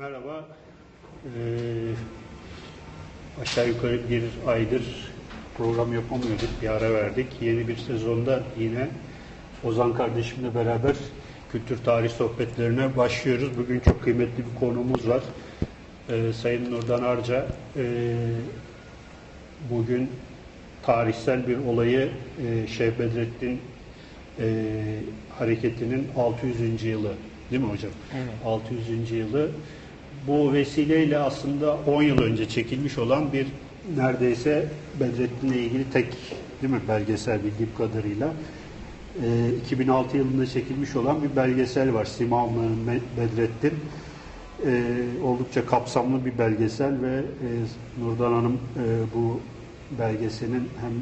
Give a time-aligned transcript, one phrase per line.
[0.00, 0.44] Merhaba.
[1.24, 1.30] Ee,
[3.42, 5.12] aşağı yukarı bir aydır
[5.56, 6.48] program yapamıyorduk.
[6.62, 7.26] Bir ara verdik.
[7.40, 8.88] Yeni bir sezonda yine
[9.64, 10.96] Ozan kardeşimle beraber
[11.52, 13.58] kültür tarih sohbetlerine başlıyoruz.
[13.58, 15.22] Bugün çok kıymetli bir konuğumuz var.
[16.08, 17.46] Ee, Sayın Nurdan Arca
[17.76, 18.14] ee,
[19.70, 20.10] bugün
[20.82, 22.10] tarihsel bir olayı
[22.46, 23.60] e, Şeyh Bedrettin
[24.38, 24.64] e,
[25.38, 26.84] hareketinin 600.
[26.84, 27.12] yılı
[27.50, 27.92] değil mi hocam?
[28.14, 28.34] Evet.
[28.44, 29.10] 600.
[29.10, 29.50] yılı
[30.26, 33.46] bu vesileyle aslında 10 yıl önce çekilmiş olan bir
[33.96, 34.68] neredeyse
[35.00, 36.06] Bedrettin'le ilgili tek
[36.62, 38.32] değil mi belgesel bildiğim kadarıyla
[39.24, 42.04] e, 2006 yılında çekilmiş olan bir belgesel var.
[42.04, 42.62] Simamlı
[43.16, 43.72] Bedrettin.
[44.66, 44.82] E,
[45.24, 47.48] oldukça kapsamlı bir belgesel ve e,
[48.04, 49.40] Nurdan Hanım e, bu
[49.98, 50.92] belgeselin hem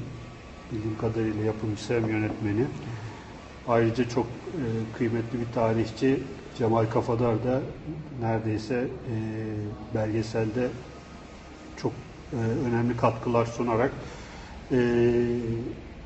[0.72, 2.64] bildiğim kadarıyla yapımcısı hem yönetmeni.
[3.68, 4.62] Ayrıca çok e,
[4.98, 6.20] kıymetli bir tarihçi
[6.58, 7.60] Cemal Kafadar da
[8.20, 8.84] neredeyse e,
[9.94, 10.68] belgeselde
[11.76, 11.92] çok
[12.32, 12.36] e,
[12.68, 13.90] önemli katkılar sunarak
[14.72, 14.76] e,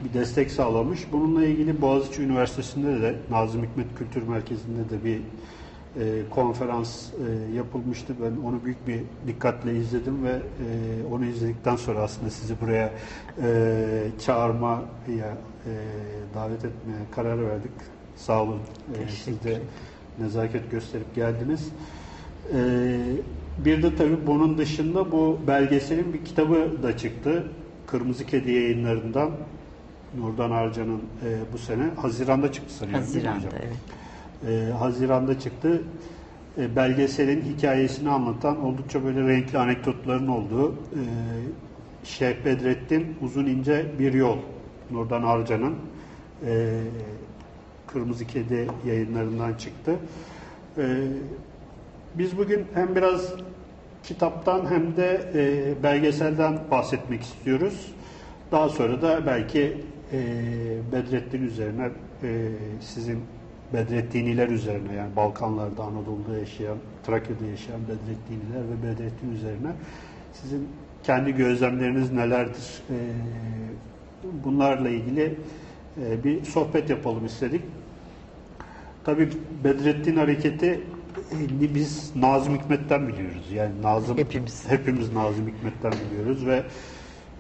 [0.05, 1.01] bir destek sağlamış.
[1.13, 8.15] Bununla ilgili Boğaziçi Üniversitesi'nde de Nazım Hikmet Kültür Merkezi'nde de bir e, konferans e, yapılmıştı.
[8.23, 12.93] Ben onu büyük bir dikkatle izledim ve e, onu izledikten sonra aslında sizi buraya
[13.43, 15.37] e, çağırmaya,
[15.67, 15.73] e,
[16.35, 17.73] davet etmeye karar verdik.
[18.17, 18.59] Sağ olun.
[18.95, 19.61] E, siz de
[20.23, 21.69] nezaket gösterip geldiniz.
[22.55, 22.59] E,
[23.59, 27.45] bir de tabii bunun dışında bu belgeselin bir kitabı da çıktı.
[27.87, 29.31] Kırmızı Kedi yayınlarından
[30.19, 33.05] Nurdan Arca'nın e, bu sene Haziran'da çıktı sanıyorum.
[33.05, 34.71] Haziran'da evet.
[34.71, 35.83] e, Haziran'da çıktı.
[36.59, 41.03] E, belgeselin hikayesini anlatan oldukça böyle renkli anekdotların olduğu e,
[42.05, 44.37] Şeyh Bedrettin Uzun İnce Bir Yol
[44.91, 45.75] Nurdan Arca'nın
[46.47, 46.81] e,
[47.93, 49.97] Kırmızı Kedi yayınlarından çıktı.
[50.79, 50.85] E,
[52.15, 53.35] biz bugün hem biraz
[54.05, 57.93] kitaptan hem de e, belgeselden bahsetmek istiyoruz.
[58.53, 59.79] Daha sonra da belki
[60.13, 60.19] e,
[60.93, 61.91] Bedrettin üzerine
[62.23, 62.49] e,
[62.81, 63.21] sizin
[63.73, 66.77] Bedrettiniler üzerine yani Balkanlarda, Anadolu'da yaşayan,
[67.07, 69.73] Trakya'da yaşayan Bedrettiniler ve Bedrettin üzerine
[70.33, 70.69] sizin
[71.03, 72.83] kendi gözlemleriniz nelerdir?
[72.91, 72.97] E,
[74.45, 75.37] bunlarla ilgili
[76.03, 77.63] e, bir sohbet yapalım istedik.
[79.05, 79.29] Tabii
[79.65, 80.81] Bedrettin hareketi
[81.33, 83.53] e, biz Nazım Hikmet'ten biliyoruz.
[83.53, 84.65] Yani Nazım Hepimiz.
[84.69, 86.63] hepimiz Nazım Hikmet'ten biliyoruz ve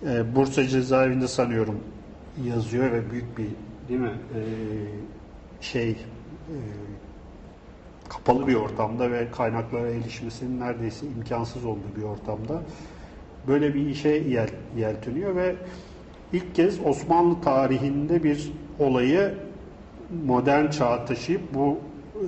[0.06, 1.80] e, Bursa cezaevinde sanıyorum
[2.48, 3.46] yazıyor ve büyük bir
[3.88, 4.40] değil mi e,
[5.60, 5.96] şey e,
[8.08, 12.62] kapalı bir ortamda ve kaynaklara erişmesinin neredeyse imkansız olduğu bir ortamda
[13.48, 15.54] böyle bir işe yel, yelteniyor ve
[16.32, 19.34] ilk kez Osmanlı tarihinde bir olayı
[20.26, 21.78] modern çağa taşıyıp bu
[22.16, 22.26] e,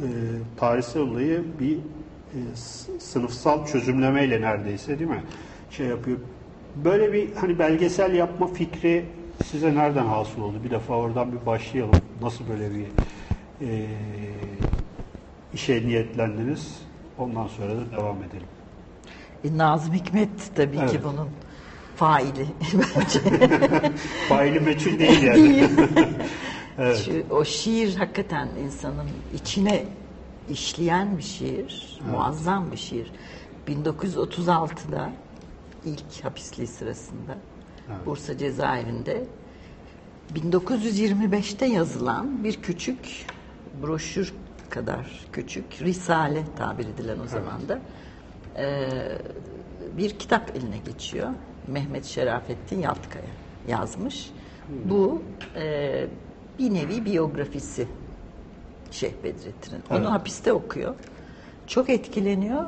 [0.56, 2.38] tarihsel olayı bir e,
[2.98, 5.22] sınıfsal çözümlemeyle neredeyse değil mi
[5.70, 6.18] şey yapıyor.
[6.84, 9.04] Böyle bir hani belgesel yapma fikri
[9.44, 10.56] size nereden hasıl oldu?
[10.64, 12.00] Bir defa oradan bir başlayalım.
[12.22, 12.84] Nasıl böyle bir
[13.66, 13.86] e,
[15.54, 16.78] işe niyetlendiniz?
[17.18, 18.46] Ondan sonra da devam edelim.
[19.44, 20.90] E, Nazım Hikmet tabii Evet.
[20.90, 21.28] ki bunun
[21.96, 22.46] faili
[22.96, 23.20] bence.
[24.28, 25.42] Faili meçhul değil yani.
[25.44, 25.68] Değil.
[26.78, 26.96] Evet.
[26.96, 29.84] Şu- o şiir hakikaten insanın içine
[30.50, 31.98] işleyen bir şiir.
[32.10, 33.12] Muazzam bir şiir.
[33.68, 35.12] 1936'da
[35.84, 37.38] ilk hapisliği sırasında
[37.90, 38.06] Evet.
[38.06, 39.24] Bursa cezaevinde
[40.34, 43.26] 1925'te yazılan bir küçük
[43.82, 44.34] broşür
[44.70, 47.78] kadar küçük risale tabir edilen o zaman da
[48.56, 48.88] e,
[49.96, 51.28] bir kitap eline geçiyor.
[51.66, 53.24] Mehmet Şerafettin Yaltkaya
[53.68, 54.30] yazmış.
[54.84, 55.22] Bu
[55.56, 56.06] e,
[56.58, 57.88] bir nevi biyografisi
[58.90, 59.82] Şeyh Bedrettin'in.
[59.90, 60.06] Onu Evet.
[60.10, 60.94] hapiste okuyor.
[61.66, 62.64] Çok etkileniyor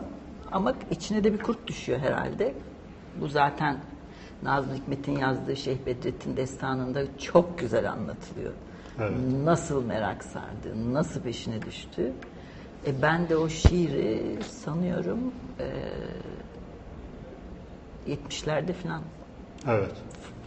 [0.53, 2.55] ama içine de bir kurt düşüyor herhalde.
[3.21, 3.79] Bu zaten
[4.43, 8.53] Nazım Hikmet'in yazdığı Şeyh Bedrettin destanında çok güzel anlatılıyor.
[9.01, 9.13] Evet.
[9.45, 12.13] Nasıl merak sardı, nasıl peşine düştü.
[12.87, 15.19] E ben de o şiiri sanıyorum
[15.61, 15.67] e,
[18.13, 19.03] 70'lerde falan
[19.69, 19.93] Evet.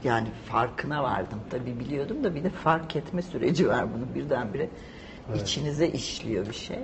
[0.03, 1.39] Yani farkına vardım.
[1.49, 4.69] Tabii biliyordum da bir de fark etme süreci var bunun birdenbire.
[5.35, 6.79] içinize işliyor bir şey.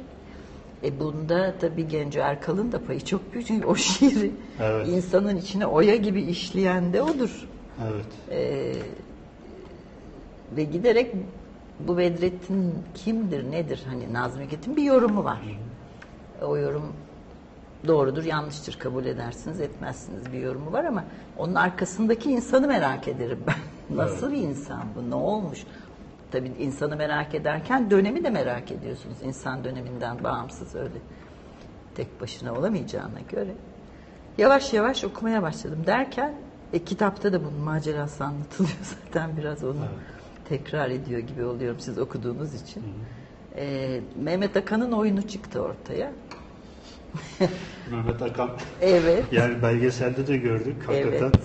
[0.84, 3.48] E bunda tabii Genco Erkal'ın da payı çok büyük.
[3.48, 4.88] Çünkü o şiiri Evet.
[4.88, 7.48] insanın içine oya gibi işleyen de odur.
[7.84, 8.06] Evet.
[10.58, 11.12] Ve giderek
[11.80, 13.84] bu Bedrettin kimdir, nedir?
[13.88, 15.40] Hani Nazım Hikmet'in bir yorumu var.
[16.42, 16.94] O yorum
[17.88, 21.04] doğrudur, yanlıştır kabul edersiniz, etmezsiniz bir yorumu var ama
[21.38, 23.56] onun arkasındaki insanı merak ederim ben.
[23.98, 25.64] Nasıl bir insan bu, ne olmuş?
[26.32, 29.18] Tabii insanı merak ederken dönemi de merak ediyorsunuz.
[29.24, 30.98] İnsan döneminden bağımsız öyle.
[31.96, 33.54] tek başına olamayacağına göre
[34.38, 36.34] yavaş yavaş okumaya başladım derken
[36.74, 39.86] e, kitapta da bunun macerası anlatılıyor zaten biraz onu
[40.50, 42.84] tekrar ediyor gibi oluyorum siz okuduğunuz için.
[43.56, 46.12] E, Mehmet Akan'ın oyunu çıktı ortaya.
[47.92, 48.50] Mehmet Akan
[48.82, 49.24] Evet.
[49.32, 51.22] yani belgeselde de gördük hakikaten.
[51.22, 51.36] Evet.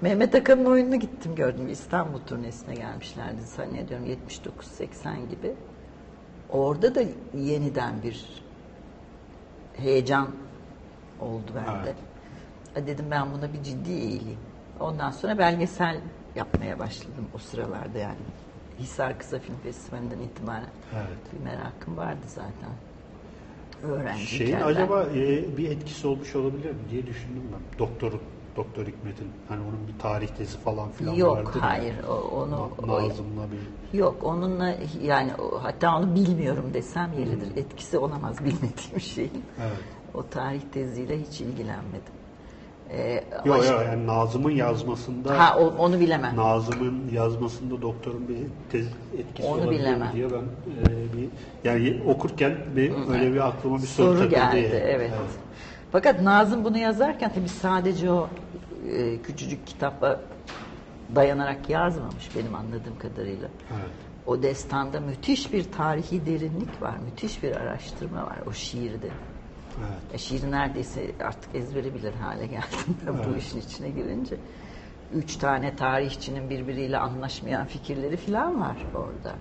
[0.00, 1.68] Mehmet Akan'ın oyununu gittim gördüm.
[1.70, 5.54] İstanbul turnesine gelmişlerdi zannediyorum 79-80 gibi.
[6.50, 7.02] Orada da
[7.34, 8.42] yeniden bir
[9.76, 10.28] heyecan
[11.20, 11.94] oldu bende.
[12.76, 12.86] Evet.
[12.86, 14.38] Dedim ben buna bir ciddi eğileyim.
[14.80, 15.96] Ondan sonra belgesel
[16.36, 18.16] yapmaya başladım o sıralarda yani.
[18.78, 21.18] Hisar Kısa Film Festivali'nden itibaren Evet.
[21.32, 22.70] bir merakım vardı zaten.
[23.82, 24.36] Öğrenciyken.
[24.36, 27.78] Şeyin acaba e, bir etkisi olmuş olabilir mi diye düşündüm ben.
[27.78, 28.20] Doktorun,
[28.56, 31.68] Doktor Hikmet'in hani onun bir tarih tezi falan filan Yok vardır ya.
[31.68, 32.50] hayır o, onu
[32.86, 35.30] Na- o- Nazım'la bir Yok onunla yani
[35.62, 37.56] hatta onu bilmiyorum desem yeridir.
[37.56, 39.44] Etkisi olamaz bilmediğim şeyin.
[39.60, 39.78] Evet.
[40.14, 42.12] O tarih teziyle hiç ilgilenmedim.
[42.92, 46.36] Ee, Yok yok yani Nazım'ın yazmasında Ha o- onu bilemem.
[46.36, 48.38] Nazım'ın yazmasında doktorun bir
[48.70, 48.86] tez
[49.18, 50.10] etkisi Onu olabilir bilemem.
[50.14, 50.42] diye ben
[50.82, 51.28] e, bir
[51.64, 54.74] yani okurken bir öyle bir aklıma bir soru, Soru takıldı geldi yani.
[54.74, 55.10] evet.
[55.92, 58.28] Fakat Nazım bunu yazarken tabii sadece o
[58.92, 60.20] e, küçücük kitaba
[61.14, 63.48] dayanarak yazmamış benim anladığım kadarıyla.
[63.70, 63.90] Evet.
[64.26, 69.08] O destanda müthiş bir tarihi derinlik var, müthiş bir araştırma var o şiirde.
[69.78, 70.14] Evet.
[70.14, 74.36] E, şiiri neredeyse artık ezbere bilir hale geldim ben bu işin içine girince.
[75.14, 79.34] Üç tane tarihçinin birbiriyle anlaşmayan fikirleri falan var orada.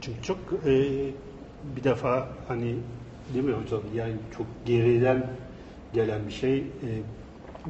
[0.00, 0.72] Çünkü çok e,
[1.76, 2.76] bir defa hani
[3.34, 5.26] değil mi hocam yani çok geriden
[5.92, 6.88] gelen bir şey e,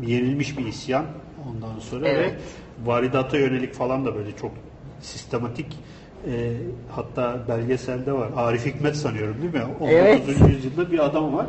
[0.03, 1.07] yenilmiş bir isyan
[1.49, 2.33] ondan sonra Evet.
[2.33, 2.39] ve
[2.87, 4.53] varidata yönelik falan da böyle çok
[5.01, 5.79] sistematik
[6.27, 6.53] e,
[6.91, 8.29] hatta belgeselde var.
[8.37, 9.63] Arif Hikmet sanıyorum değil mi?
[9.81, 9.89] 19.
[9.91, 10.23] Evet.
[10.49, 11.47] yüzyılda bir adam var.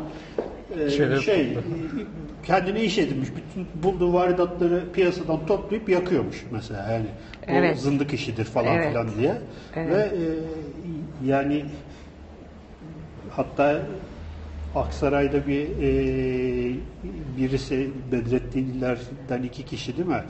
[0.80, 1.56] E, Şeyde- şey e,
[2.42, 3.28] kendine iş edinmiş.
[3.36, 7.06] Bütün bulduğu varidatları piyasadan toplayıp yakıyormuş mesela yani.
[7.46, 7.78] Evet.
[7.78, 8.88] zındık işidir falan Evet.
[8.88, 9.34] filan diye.
[9.76, 9.90] Evet.
[9.94, 10.22] Ve e,
[11.26, 11.64] yani
[13.30, 13.80] hatta
[14.74, 16.76] Aksaray'da bir e,
[17.38, 20.22] birisi Bedrettinlilerden iki kişi değil mi?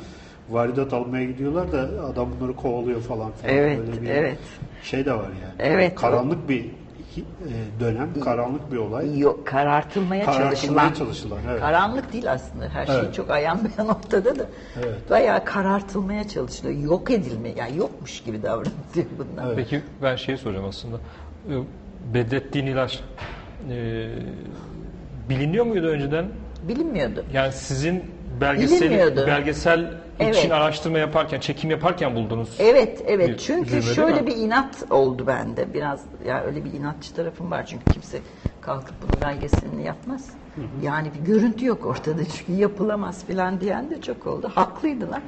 [0.50, 3.55] Varidat almaya gidiyorlar da adam bunları kovalıyor falan filan.
[3.56, 4.38] Evet, Böyle bir evet.
[4.82, 5.55] şey de var yani.
[5.58, 5.94] Evet.
[5.94, 6.64] Karanlık bir
[7.17, 7.20] e,
[7.81, 9.19] dönem, karanlık bir olay.
[9.19, 10.93] Yok karartılmaya, Karartılmaya çalışılan.
[10.93, 11.61] çalışılan, evet.
[11.61, 12.69] Karanlık değil aslında.
[12.69, 13.14] Her şey Evet.
[13.14, 14.46] çok ayan beyan ortada da.
[14.85, 15.11] Evet.
[15.11, 16.81] Bayağı karartılmaya çalışılıyor.
[16.91, 19.46] Yok edilme, yani yokmuş gibi davranılıyor bunlar.
[19.46, 19.56] Evet.
[19.56, 20.96] Peki ben şey soracağım aslında.
[21.50, 21.52] Ee,
[22.14, 23.00] Bedrettin İlaç
[23.70, 24.08] e,
[25.29, 26.25] biliniyor muydu önceden?
[26.69, 27.25] Bilinmiyordu.
[27.32, 28.05] Yani sizin
[28.41, 29.26] belgesel Bilinmiyordu.
[29.26, 30.37] belgesel Evet.
[30.37, 32.56] için araştırma yaparken, çekim yaparken buldunuz.
[32.58, 33.40] Evet, Bir evet.
[33.40, 35.75] Çünkü cümle değil şöyle bir inat oldu bende.
[35.75, 37.66] Biraz ya öyle bir inatçı tarafım var.
[37.66, 38.19] Çünkü kimse
[38.61, 40.31] kalkıp bunun belgeselini yapmaz.
[40.82, 42.25] Yani bir görüntü yok ortada.
[42.37, 44.50] Çünkü yapılamaz falan diyen de çok oldu.
[44.55, 45.22] Haklıydılar.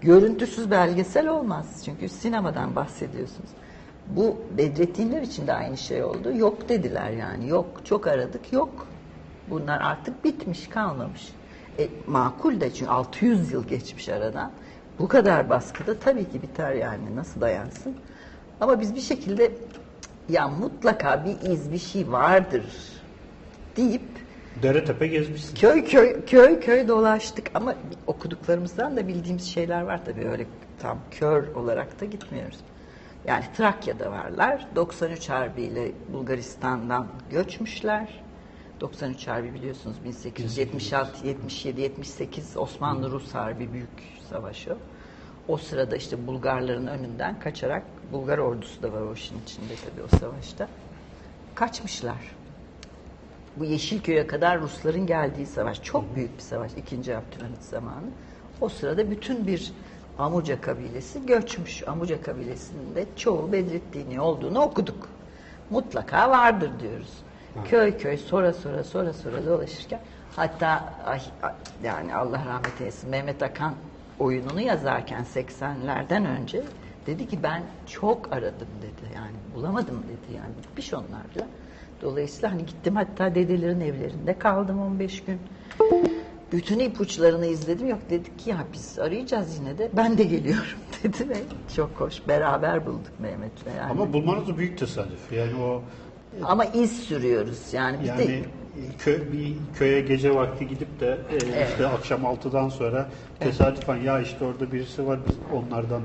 [0.00, 1.82] Görüntüsüz belgesel olmaz.
[1.84, 3.50] Çünkü sinemadan bahsediyorsunuz.
[4.06, 6.32] Bu Bedrettinler için de aynı şey oldu.
[6.36, 7.48] Yok dediler yani.
[7.48, 7.66] Yok.
[7.84, 8.52] Çok aradık.
[8.52, 8.86] Yok.
[9.50, 11.28] Bunlar artık bitmiş, kalmamış.
[11.78, 14.52] E, makul de çünkü 600 yıl geçmiş aradan.
[14.98, 17.16] Bu kadar baskıda tabii ki biter yani.
[17.16, 17.96] Nasıl dayansın?
[18.60, 19.80] Ama biz bir şekilde "Cık,
[20.28, 22.64] ya mutlaka bir iz, bir şey vardır
[23.76, 24.02] deyip
[24.62, 25.54] Dere tepe gezmişsin.
[25.56, 27.74] köy köy köy köy dolaştık ama
[28.06, 30.46] okuduklarımızdan da bildiğimiz şeyler var tabii öyle
[30.82, 32.58] tam kör olarak da gitmiyoruz.
[33.26, 34.66] Yani Trakya'da varlar.
[34.76, 38.22] 93 Harbi ile Bulgaristan'dan göçmüşler.
[38.80, 43.88] 93 Harbi biliyorsunuz 1876 77 78 Osmanlı Rus Harbi büyük
[44.30, 44.68] savaş
[45.48, 45.56] o.
[45.56, 50.68] Sırada işte Bulgarların önünden kaçarak Bulgar ordusu da var o işin içinde tabii o savaşta.
[51.54, 52.36] Kaçmışlar.
[53.56, 55.82] Bu Yeşilköy'e kadar Rusların geldiği savaş.
[55.82, 56.72] Çok büyük bir savaş.
[56.76, 58.06] ikinci Abdülhamit zamanı.
[58.60, 59.72] O sırada bütün bir
[60.18, 61.88] Amuca kabilesi göçmüş.
[61.88, 65.08] Amuca kabilesinde çoğu Bedrettin'i olduğunu okuduk.
[65.70, 67.12] Mutlaka vardır diyoruz.
[67.64, 70.00] Köy köy sonra sonra sonra sonra dolaşırken
[70.36, 71.52] hatta ay, ay,
[71.84, 73.74] yani Allah rahmet eylesin Mehmet Akan
[74.18, 76.62] oyununu yazarken 80'lerden önce
[77.06, 79.12] dedi ki ben çok aradım dedi.
[79.14, 81.48] Yani bulamadım dedi yani bitmiş onlarla.
[82.02, 85.40] Dolayısıyla hani gittim hatta dedelerin evlerinde kaldım 15 gün.
[86.52, 87.88] Bütün ipuçlarını izledim.
[87.88, 89.90] Yok dedik ki ya biz arayacağız yine de.
[89.96, 91.36] Ben de geliyorum dedi ve
[91.76, 92.28] çok hoş.
[92.28, 93.90] Beraber bulduk Mehmet'le yani.
[93.90, 95.32] Ama bulmanız da büyük tesadüf.
[95.32, 95.82] Yani o
[96.42, 97.98] Ama iz sürüyoruz yani.
[98.02, 98.44] Biz de Yani
[98.98, 101.36] kö, bir köye gece vakti gidip de e,
[101.70, 103.08] işte akşam 6'dan sonra
[103.40, 106.02] tesadüfen ya işte orada birisi var biz onlardan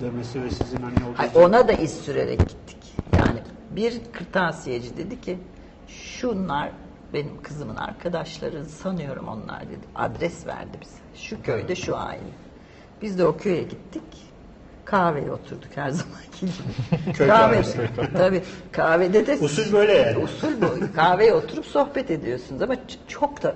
[0.00, 2.78] demesi ve sizin hani Ay, o ona da iz sürerek gittik.
[3.18, 3.38] Yani
[3.70, 5.38] bir kırtasiyeci dedi ki
[5.88, 6.70] şunlar
[7.14, 9.86] benim kızımın arkadaşları sanıyorum onlar dedi.
[9.94, 11.26] Adres verdi bize.
[11.28, 12.20] Şu köyde şu aile.
[13.02, 14.02] Biz de o köye gittik.
[14.84, 17.16] Kahveye oturduk her zamanki gibi.
[17.18, 17.62] Kahve,
[18.12, 20.24] tabii kahvede de Usul böyle yani.
[20.24, 20.92] Usul bu.
[20.94, 22.74] Kahveye oturup sohbet ediyorsunuz ama
[23.08, 23.54] çok da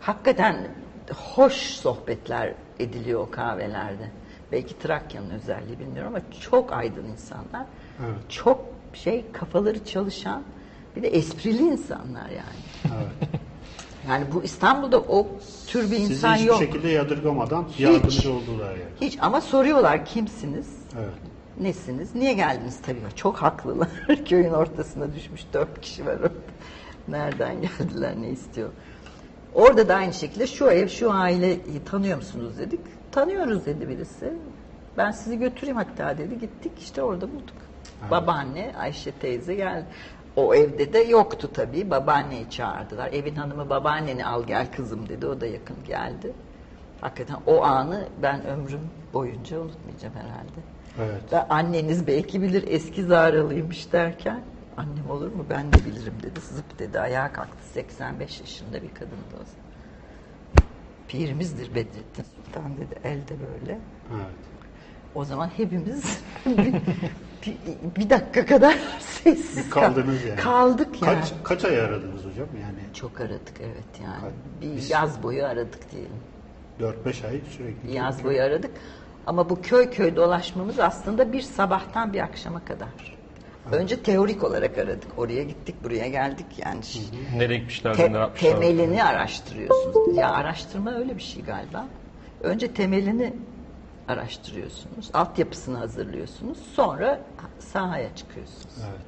[0.00, 0.68] hakikaten
[1.14, 4.10] hoş sohbetler ediliyor o kahvelerde.
[4.52, 7.66] Belki Trakya'nın özelliği bilmiyorum ama çok aydın insanlar.
[8.00, 8.16] Evet.
[8.28, 8.64] Çok
[8.94, 10.42] şey kafaları çalışan
[10.96, 12.58] bir de esprili insanlar yani.
[12.86, 13.30] Evet.
[14.08, 15.26] Yani bu İstanbul'da o
[15.66, 16.58] tür bir Sizi insan hiçbir yok.
[16.58, 18.82] şekilde yadırgamadan yardımcı oldular yani.
[19.00, 20.68] Hiç ama soruyorlar kimsiniz?
[20.98, 21.14] Evet.
[21.60, 22.14] Nesiniz?
[22.14, 22.78] Niye geldiniz?
[22.86, 23.88] Tabii çok haklılar.
[24.28, 26.32] Köyün ortasına düşmüş dört kişi var orada.
[27.08, 28.68] Nereden geldiler, ne istiyor?
[29.54, 32.80] Orada da aynı şekilde şu ev, şu aileyi tanıyor musunuz dedik.
[33.12, 34.32] Tanıyoruz dedi birisi.
[34.96, 36.38] Ben sizi götüreyim hatta dedi.
[36.40, 37.56] Gittik işte orada bulduk.
[38.10, 39.86] Babaanne, Ayşe teyze geldi.
[40.38, 41.90] O evde de yoktu tabii.
[41.90, 43.12] Babaanneyi çağırdılar.
[43.12, 45.26] Evin hanımı babaanneni al gel kızım dedi.
[45.26, 46.32] O da yakın geldi.
[47.00, 48.80] Hakikaten o anı ben ömrüm
[49.12, 50.60] boyunca unutmayacağım herhalde.
[50.98, 51.32] Evet.
[51.32, 54.40] Ve anneniz belki bilir eski zaralıymış derken
[54.76, 56.40] annem olur mu ben de bilirim dedi.
[56.40, 59.68] Zıp dedi ayağa kalktı 85 yaşında bir kadındı o zaman.
[61.08, 63.78] Pirimizdir Bedrettin Sultan dedi elde böyle.
[64.10, 64.34] Evet.
[65.14, 66.22] O zaman hepimiz
[67.96, 70.40] bir, dakika kadar sessiz kal- Kaldınız yani.
[70.40, 71.20] Kaldık yani.
[71.20, 72.46] Kaç, kaç ay aradınız hocam?
[72.62, 74.20] Yani Çok aradık evet yani.
[74.20, 76.12] Kaç- Bir biz- yaz boyu aradık diyelim.
[76.80, 77.92] 4-5 ay sürekli.
[77.92, 78.70] Yaz boyu aradık.
[79.26, 82.88] Ama bu köy köy dolaşmamız aslında bir sabahtan bir akşama kadar.
[83.72, 85.08] Önce teorik olarak aradık.
[85.16, 86.46] Oraya gittik, buraya geldik.
[86.58, 86.80] Yani
[87.36, 88.50] Nereye gitmişler, te- ne yapmışlar?
[88.50, 90.16] temelini araştırıyorsunuz.
[90.16, 91.86] Ya araştırma öyle bir şey galiba.
[92.42, 93.32] Önce temelini
[94.08, 95.10] araştırıyorsunuz.
[95.14, 96.58] Altyapısını hazırlıyorsunuz.
[96.74, 97.20] Sonra
[97.58, 98.74] sahaya çıkıyorsunuz.
[98.90, 99.00] Evet.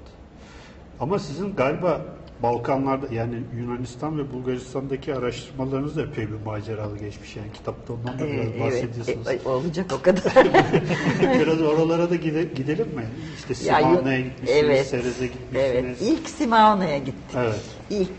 [1.01, 2.01] Ama sizin galiba
[2.43, 7.37] Balkanlarda yani Yunanistan ve Bulgaristan'daki araştırmalarınız da epey bir maceralı geçmiş.
[7.37, 9.27] Yani kitapta ondan da biraz Ee, bahsediyorsunuz.
[9.29, 10.33] evet, e, olacak o kadar.
[11.41, 13.07] biraz oralara da gide- gidelim mi?
[13.37, 15.75] İşte Ya, Simauna'ya gitmişsiniz, evet, Serez'e gitmişsiniz.
[15.75, 17.37] Evet, ilk Simauna'ya gittik.
[17.37, 17.61] Evet.
[17.91, 18.11] İlk.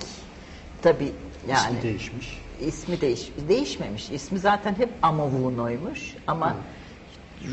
[0.81, 1.11] Tabii
[1.49, 1.67] yani.
[1.69, 2.40] İsmi değişmiş.
[2.61, 4.09] İsmi değiş, değişmemiş.
[4.09, 6.55] İsmi zaten hep Amavuno'ymuş ama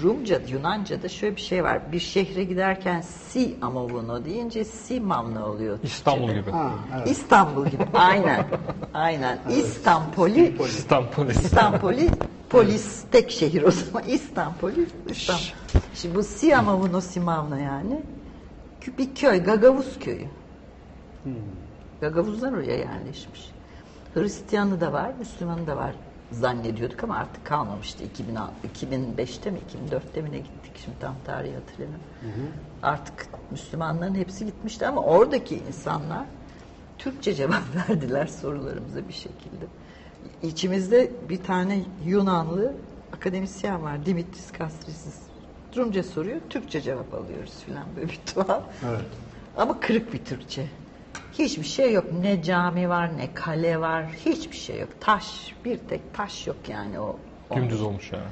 [0.03, 1.93] Rumca, Yunanca'da şöyle bir şey var.
[1.93, 5.79] Bir şehre giderken Si Amavuno deyince Si Mavno oluyor.
[5.83, 6.41] İstanbul Türkçe'de.
[6.41, 6.51] gibi.
[6.51, 7.09] Ha, evet.
[7.11, 7.85] İstanbul gibi.
[7.95, 8.47] Aynen.
[8.95, 9.39] Aynen.
[9.51, 11.29] İstanbul'i İstanbul.
[11.29, 12.11] İstanbul'i
[12.51, 14.03] polis tek şehir o zaman.
[14.09, 15.43] İstanbul'i İstanbul.
[15.95, 18.03] Şimdi bu Si Amavuno Simavno yani
[18.83, 20.27] kü- bir köy, Gagavuz köyü.
[22.01, 23.51] Gagavuzlar oraya yerleşmiş.
[24.19, 25.95] Hristiyanı da var, Müslümanı da var
[26.33, 28.05] zannediyorduk ama artık kalmamıştı.
[28.05, 29.59] 2006 2005'te mi
[29.91, 32.05] 2004'te mi ne gittik şimdi tam tarihi hatırlamıyorum.
[32.83, 36.25] Artık Müslümanların hepsi gitmişti ama oradaki insanlar
[36.99, 39.67] Türkçe cevap verdiler sorularımıza bir şekilde.
[40.43, 42.73] İçimizde bir tane Yunanlı
[43.17, 45.05] akademisyen var Dimitris Kastris.
[45.77, 48.63] Rumca soruyor, Türkçe cevap alıyoruz filan böyle bir tuhaf.
[48.89, 49.01] Evet.
[49.57, 50.67] Ama kırık bir Türkçe.
[51.39, 52.05] Hiçbir şey yok.
[52.21, 54.07] Ne cami var, ne kale var.
[54.27, 54.89] Hiçbir şey yok.
[55.01, 57.19] Taş, bir tek taş yok yani o.
[57.57, 58.25] Dümdüz olmuş yani.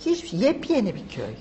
[0.00, 0.40] Hiçbir şey.
[0.40, 1.34] Yepyeni bir köy.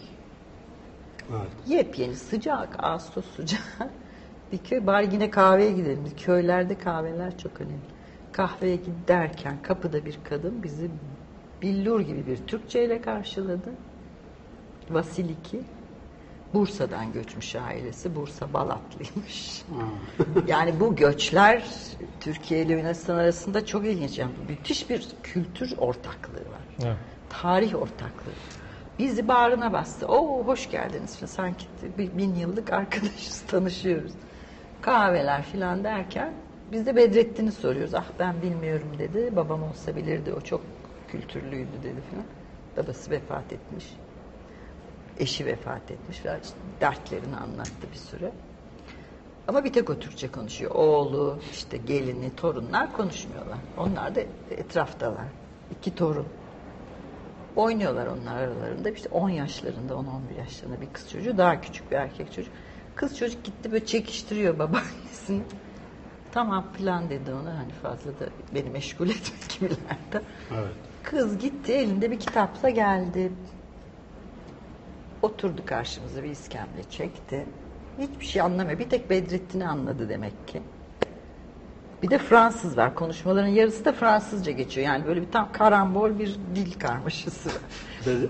[1.32, 1.52] Evet.
[1.68, 3.62] Yepyeni, sıcak, Ağustos sıcağı.
[4.52, 4.88] bir köy.
[4.88, 6.04] Bari yine kahveye gidelim.
[6.18, 7.82] Köylerde kahveler çok önemli.
[8.32, 10.92] Kahveye giderken kapıda bir kadın bizi
[11.62, 13.70] billur gibi bir Türkçe ile karşıladı.
[14.90, 15.62] Vasiliki.
[16.54, 18.16] Bursa'dan göçmüş ailesi.
[18.16, 19.64] Bursa Balatlıymış.
[20.48, 21.64] yani bu göçler
[22.20, 24.20] Türkiye ile Yunanistan arasında çok ilginç.
[24.20, 26.86] Yani müthiş bir kültür ortaklığı var.
[26.86, 26.98] Evet.
[27.30, 28.32] Tarih ortaklığı.
[29.00, 30.08] Bizi bağrına bastı.
[30.08, 31.20] Oo hoş geldiniz.
[31.26, 31.66] Sanki
[31.98, 34.12] bir bin yıllık arkadaşız, tanışıyoruz.
[34.82, 36.34] Kahveler filan derken
[36.72, 37.94] biz de Bedrettin'i soruyoruz.
[37.94, 39.36] Ah ben bilmiyorum dedi.
[39.36, 40.34] Babam olsa bilirdi.
[40.34, 40.62] O çok
[41.08, 42.26] kültürlüydü dedi filan.
[42.78, 43.86] Babası vefat etmiş.
[45.20, 48.32] Eşi vefat etmiş ve işte dertlerini anlattı bir süre.
[49.48, 50.72] Ama bir tek o Türkçe konuşuyor.
[50.72, 53.58] Oğlu, işte gelini, torunlar konuşmuyorlar.
[53.78, 55.26] Onlar da etraftalar.
[55.72, 56.28] İki torun.
[57.56, 58.90] Oynuyorlar onlar aralarında.
[58.90, 60.04] İşte 10 yaşlarında, 10-11
[60.38, 62.54] yaşlarında bir kız çocuğu, daha küçük bir erkek çocuk.
[62.96, 65.42] Kız çocuk gitti böyle çekiştiriyor babaannesini.
[66.32, 68.26] Tamam plan dedi ona hani fazla da
[68.56, 70.28] beni meşgul etme gibilerde.
[70.54, 70.74] Evet.
[71.04, 73.32] Kız gitti elinde bir kitapla geldi.
[75.22, 77.46] Oturdu karşımıza bir iskemle çekti.
[78.00, 78.80] Hiçbir şey anlamıyor.
[78.80, 80.62] Bir tek Bedrettin'i anladı demek ki.
[82.04, 82.96] Bir de Fransız var.
[82.96, 84.88] Konuşmaların yarısı da Fransızca geçiyor.
[84.88, 87.50] Yani böyle bir tam karambol bir dil karmaşası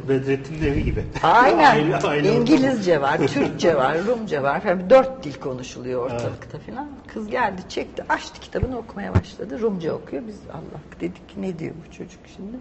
[0.09, 1.03] Bedrettin'in evi gibi.
[1.23, 1.75] Aynen.
[1.75, 4.61] Aile- aile İngilizce var, Türkçe var, Rumca var.
[4.65, 6.89] Yani dört dil konuşuluyor ortalıkta falan.
[7.07, 9.59] Kız geldi, çekti, açtı kitabını okumaya başladı.
[9.61, 10.23] Rumca okuyor.
[10.27, 12.57] Biz Allah dedik ki ne diyor bu çocuk şimdi?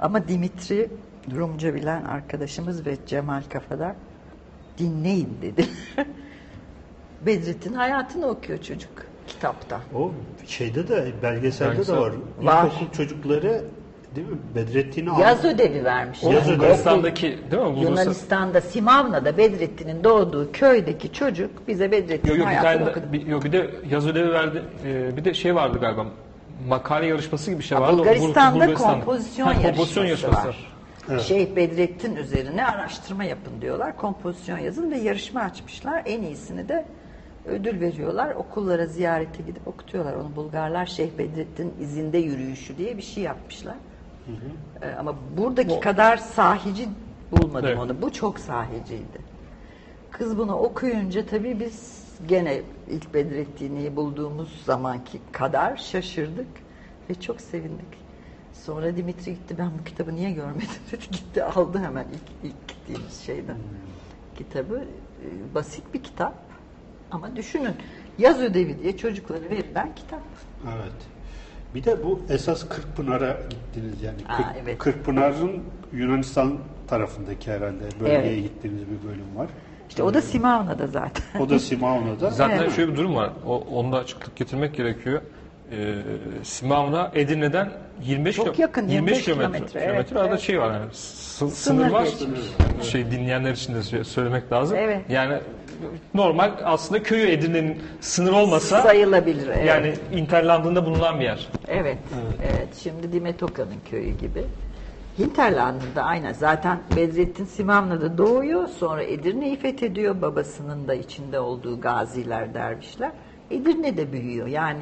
[0.00, 0.88] Ama Dimitri
[1.36, 3.92] Rumca bilen arkadaşımız ve Cemal Kafadar
[4.78, 5.66] dinleyin dedi.
[7.26, 8.90] Bedrettin hayatını okuyor çocuk
[9.26, 9.80] kitapta.
[9.94, 10.12] O
[10.46, 11.96] şeyde de belgeselde Belgesel.
[11.96, 12.12] de var.
[12.42, 12.64] Var.
[12.66, 13.64] İlkokul çocukları
[14.16, 14.36] değil mi?
[14.54, 16.22] Bedrettin'i Yaz al- ödevi vermiş.
[16.22, 16.52] Yaz ödevi.
[16.64, 17.68] Yunanistan'daki değil mi?
[17.68, 23.04] Bulgursa- Yunanistan'da Simavna'da Bedrettin'in doğduğu köydeki çocuk bize Bedrettin'in Yok yok bir hayatını okudu.
[23.12, 24.62] bir, yok bir de yaz ödevi verdi.
[24.84, 26.06] Ee, bir de şey vardı galiba.
[26.68, 27.98] Makale yarışması gibi bir şey vardı.
[27.98, 28.94] Bulgaristan'da Bul- Bulgaristan'da.
[29.04, 30.56] kompozisyon Ha, yarışması, kompozisyon yarışması var.
[31.20, 33.96] Şeyh Bedrettin üzerine araştırma yapın diyorlar.
[33.96, 36.02] Kompozisyon yazın ve yarışma açmışlar.
[36.06, 36.84] En iyisini de
[37.46, 38.34] ödül veriyorlar.
[38.34, 40.14] Okullara ziyarete gidip okutuyorlar.
[40.14, 43.74] Onu Bulgarlar Şeyh Bedrettin izinde yürüyüşü diye bir şey yapmışlar.
[44.82, 46.88] Ee, ama buradaki kadar sahici
[47.32, 47.78] bulmadım Evet.
[47.78, 48.02] onu.
[48.02, 49.18] Bu çok sahiciydi.
[50.10, 56.46] Kız bunu okuyunca tabii biz gene ilk Bedrettin'i bulduğumuz zamanki kadar şaşırdık
[57.10, 58.06] ve çok sevindik.
[58.52, 61.04] Sonra Dimitri gitti ben bu kitabı niye görmedim dedi.
[61.12, 63.56] Gitti aldı hemen ilk, ilk gittiğimiz şeyden.
[64.38, 64.76] Kitabı
[65.22, 66.34] e, basit bir kitap
[67.10, 67.74] ama düşünün
[68.18, 70.22] yaz ödevi diye çocuklara verilen kitap.
[70.64, 70.92] Evet.
[71.74, 74.16] Bir de bu esas Kırkpınar'a gittiniz yani.
[74.28, 74.78] Aa, Kırk- evet.
[74.78, 75.62] Kırkpınar'ın
[75.92, 78.42] Yunanistan tarafındaki herhalde bölgeye Evet.
[78.42, 79.48] gittiğiniz bir bölüm var.
[79.88, 81.40] İşte o da Simavna'da zaten.
[81.40, 82.30] O da Simauna'da.
[82.30, 82.76] Zaten Evet.
[82.76, 83.30] şöyle bir durum var.
[83.46, 85.20] O, onda açıklık getirmek gerekiyor.
[85.72, 85.94] Ee,
[86.42, 87.70] Simavna Edirne'den
[88.02, 89.48] 25 Çok yakın, 25 25 kilometre.
[89.52, 90.40] kilometre, kilometre evet, arada evet.
[90.40, 90.86] şey var yani.
[90.92, 92.04] sı- Sınır sınır var.
[92.04, 92.40] geçmiş.
[92.90, 94.78] Şey dinleyenler için de sö- söylemek lazım.
[94.80, 95.00] Evet.
[95.08, 95.38] Yani
[96.14, 99.46] normal aslında köyü Edirne'nin sınır olmasa Sayılabilir.
[99.48, 99.66] Evet.
[99.68, 101.48] yani Interland'ında bulunan bir yer.
[101.68, 101.98] Evet,
[102.42, 102.68] evet.
[102.82, 104.44] Şimdi Dimetoka'nın köyü gibi.
[105.18, 106.32] Hinterland'ında aynen.
[106.32, 108.68] Zaten Bedrettin Simavna'da doğuyor.
[108.68, 110.22] Sonra Edirne'yi fethediyor.
[110.22, 113.12] Babasının da içinde olduğu gaziler, dervişler.
[113.50, 114.46] Edirne'de büyüyor.
[114.46, 114.78] Yani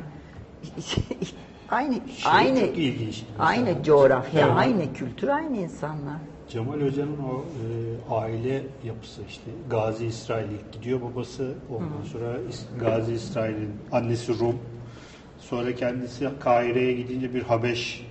[1.70, 3.22] aynı aynı çok ilginç.
[3.38, 4.56] aynı Mesela- coğrafya, Evet.
[4.56, 6.16] aynı kültür, aynı insanlar.
[6.48, 7.44] Cemal Hoca'nın o
[8.10, 14.38] e, aile yapısı işte Gazi İsrail ilk gidiyor babası ondan sonra İs- Gazi İsrail'in annesi
[14.38, 14.58] Rum
[15.38, 18.06] sonra kendisi Kahire'ye gidince bir Habeş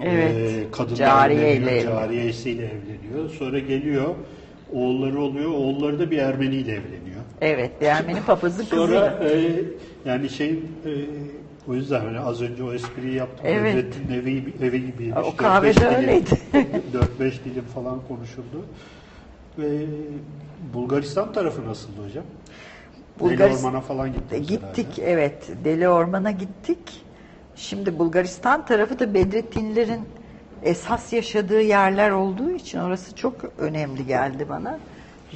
[0.00, 4.14] Evet, e, kadınla cariye evleniyor, ile cariyesiyle evleniyor sonra geliyor
[4.72, 9.34] oğulları oluyor oğulları da bir Ermeniyle evleniyor Evet, bir Ermeni papazın sonra kızı.
[9.34, 10.90] e, yani şey e,
[11.68, 13.76] o yüzden hani az önce o espriyi yaptım Evet.
[13.76, 16.30] Bedrettin'in evi, evi gibiymiş O kahvede dilim- öyleydi.
[17.20, 18.64] 4-5 dilim falan konuşuldu.
[19.58, 19.70] Ve
[20.74, 22.24] Bulgaristan tarafı nasıldı hocam?
[23.20, 25.12] Deli Bulgaris- Orman'a falan gittiniz Gittik herhalde.
[25.12, 25.48] evet.
[25.64, 27.01] Deli Orman'a gittik.
[27.56, 30.08] Şimdi Bulgaristan tarafı da Bedrettinlerin
[30.62, 34.78] esas yaşadığı yerler olduğu için orası çok önemli geldi bana.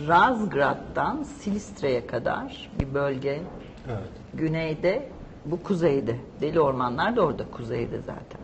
[0.08, 3.40] Razgrad'dan Silistre'ye kadar bir bölge
[3.88, 4.08] Evet.
[4.34, 5.08] güneyde
[5.44, 6.16] bu kuzeyde.
[6.40, 8.40] Deli Ormanlar da orada kuzeyde zaten.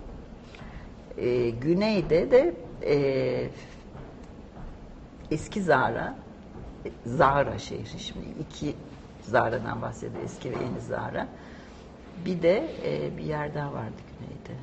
[1.18, 2.54] Ee, güneyde de
[2.86, 3.50] e,
[5.30, 6.14] eski Zara
[7.06, 8.74] Zara şehri şimdi iki
[9.22, 11.28] Zara'dan bahsediyor eski ve yeni Zara.
[12.24, 14.60] Bir de e, bir yer daha vardı güneyde.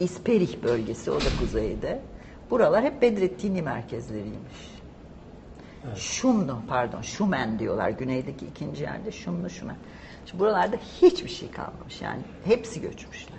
[0.00, 2.02] İsperih bölgesi o da kuzeyde.
[2.50, 4.72] Buralar hep Bedrettini merkezleriymiş.
[5.96, 9.76] Şumlu pardon Şumen diyorlar güneydeki ikinci yerde Şumlu Şumen.
[10.26, 13.38] Şimdi buralarda hiçbir şey kalmamış yani hepsi göçmüşler.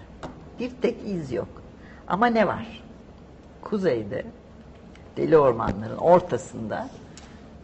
[0.60, 1.48] Bir tek iz yok.
[2.08, 2.84] Ama ne var?
[3.62, 4.26] Kuzeyde
[5.18, 6.90] deli ormanların ortasında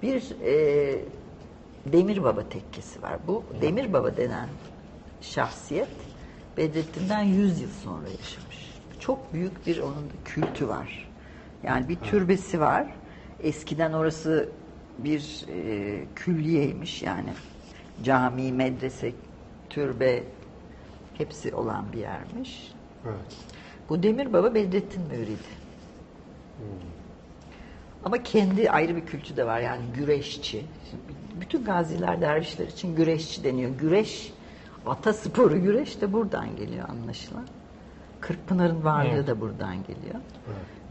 [0.01, 0.99] bir e,
[1.85, 3.17] Demir Baba tekkesi var.
[3.27, 4.49] Bu Demir Baba denen
[5.21, 5.89] şahsiyet
[6.57, 8.79] Bedrettin'den 100 yıl sonra yaşamış.
[8.99, 11.09] Çok büyük bir onun da kültü var.
[11.63, 12.87] Yani bir türbesi var.
[13.43, 14.49] Eskiden orası
[14.97, 17.29] bir e, külliyeymiş yani.
[18.03, 19.11] Cami, medrese,
[19.69, 20.23] türbe
[21.17, 22.71] hepsi olan bir yermiş.
[23.05, 23.35] Evet.
[23.89, 25.59] Bu Demir Baba Bedrettin Müridi.
[28.05, 30.65] Ama kendi ayrı bir kültü de var yani güreşçi.
[31.41, 33.71] Bütün gaziler dervişler için güreşçi deniyor.
[33.71, 34.33] Güreş,
[34.89, 37.45] atasporu güreş de buradan geliyor anlaşılan.
[38.21, 39.27] Kırkpınar'ın varlığı Evet.
[39.27, 40.15] da buradan geliyor.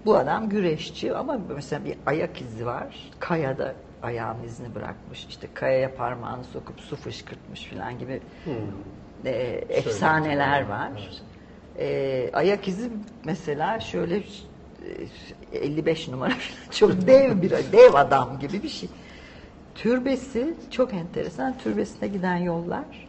[0.06, 3.11] Bu adam güreşçi ama mesela bir ayak izi var.
[3.18, 5.26] Kayada ayağın izini bırakmış.
[5.28, 8.20] İşte kayaya parmağını sokup su fışkırtmış falan gibi
[9.24, 9.30] e,
[9.68, 10.90] efsaneler var.
[11.78, 12.90] E, ayak izi
[13.24, 14.16] mesela şöyle
[15.52, 16.70] e, 55 numara falan.
[16.70, 18.88] çok dev bir dev adam gibi bir şey.
[19.74, 21.58] Türbesi çok enteresan.
[21.58, 23.07] Türbesine giden yollar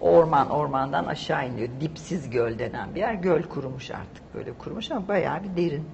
[0.00, 1.68] Orman ormandan aşağı iniyor.
[1.80, 3.14] Dipsiz göl denen bir yer.
[3.14, 5.88] Göl kurumuş artık böyle kurumuş ama bayağı bir derin.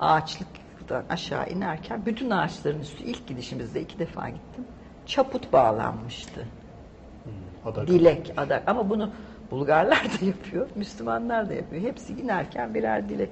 [0.00, 4.64] Ağaçlıktan aşağı inerken bütün ağaçların üstü ilk gidişimizde iki defa gittim.
[5.06, 6.46] Çaput bağlanmıştı.
[7.64, 7.88] Adak.
[7.88, 8.62] Dilek, adak.
[8.66, 9.10] Ama bunu
[9.50, 11.82] Bulgarlar da yapıyor, Müslümanlar da yapıyor.
[11.82, 13.30] Hepsi inerken birer dilek.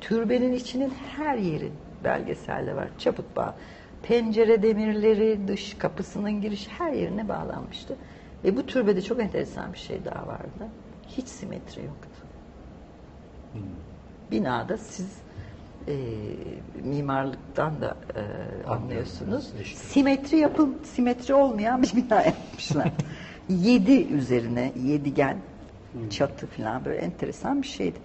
[0.00, 1.72] Türbenin içinin her yeri
[2.04, 2.88] belgeselde var.
[2.98, 3.54] Çaput bağ.
[4.02, 7.96] Pencere demirleri, dış kapısının giriş her yerine bağlanmıştı.
[8.44, 10.68] Ve bu türbede çok enteresan bir şey daha vardı.
[11.08, 12.08] Hiç simetri yoktu.
[14.30, 15.08] Binada siz
[15.88, 15.94] e,
[16.84, 18.22] mimarlıktan da e,
[18.68, 19.52] anlıyorsunuz.
[19.62, 19.78] işte.
[19.78, 22.92] Simetri yapım, simetri olmayan bir bina yapmışlar.
[23.48, 25.38] yedi üzerine yedigen
[26.10, 27.98] çatı falan böyle enteresan bir şeydi.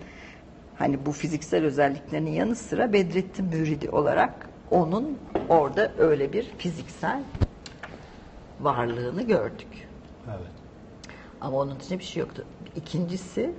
[0.76, 5.18] Hani bu fiziksel özelliklerinin yanı sıra Bedrettin Müridi olarak onun
[5.50, 7.24] orada öyle bir fiziksel
[8.60, 9.85] varlığını gördük.
[10.30, 10.52] Evet.
[11.42, 12.44] Ama onun için bir şey yoktu.
[12.76, 13.52] İkincisi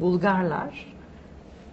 [0.00, 0.96] Bulgarlar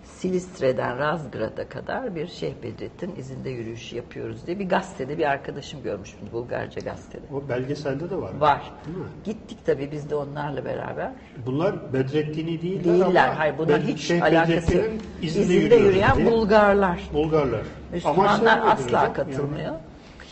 [0.04, 6.16] Silistre'den Razgrad'a kadar bir Şeyh Bedrettin izinde yürüyüş yapıyoruz diye bir gazetede bir arkadaşım görmüş
[6.22, 7.22] bunu Bulgarca gazetede.
[7.34, 8.32] O belgeselde de var.
[8.40, 8.72] Var.
[8.86, 9.04] Değil mi?
[9.24, 11.12] Gittik tabii biz de onlarla beraber.
[11.46, 13.28] Bunlar Bedrettin'i değiller, Değiller.
[13.28, 14.86] ama Hayır bunlar hiç Şeyh alakası yok.
[15.22, 16.32] İzinde, İzinde yürüyen diye.
[16.32, 17.10] Bulgarlar.
[17.14, 17.62] Bulgarlar.
[17.94, 19.74] Müslümanlar asla katılmıyor.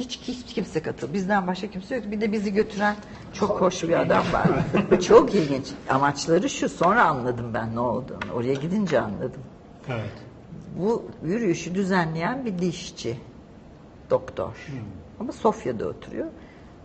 [0.01, 1.13] Hiç, hiç kimse katıl.
[1.13, 2.11] Bizden başka kimse yok.
[2.11, 2.95] Bir de bizi götüren
[3.33, 4.47] çok hoş bir adam var.
[5.01, 5.67] çok ilginç.
[5.89, 6.69] Amaçları şu.
[6.69, 8.33] Sonra anladım ben ne olduğunu.
[8.35, 9.41] Oraya gidince anladım.
[9.89, 10.11] Evet.
[10.77, 13.17] Bu yürüyüşü düzenleyen bir dişçi.
[14.09, 14.47] Doktor.
[14.47, 14.75] Hmm.
[15.19, 16.27] Ama Sofya'da oturuyor.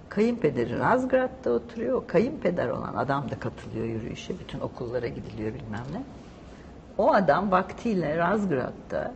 [0.09, 2.03] Kayınpederi Razgrad'da oturuyor.
[2.03, 4.39] O kayınpeder olan adam da katılıyor yürüyüşe.
[4.39, 6.03] Bütün okullara gidiliyor bilmem ne.
[6.99, 9.15] O adam vaktiyle Razgrad'da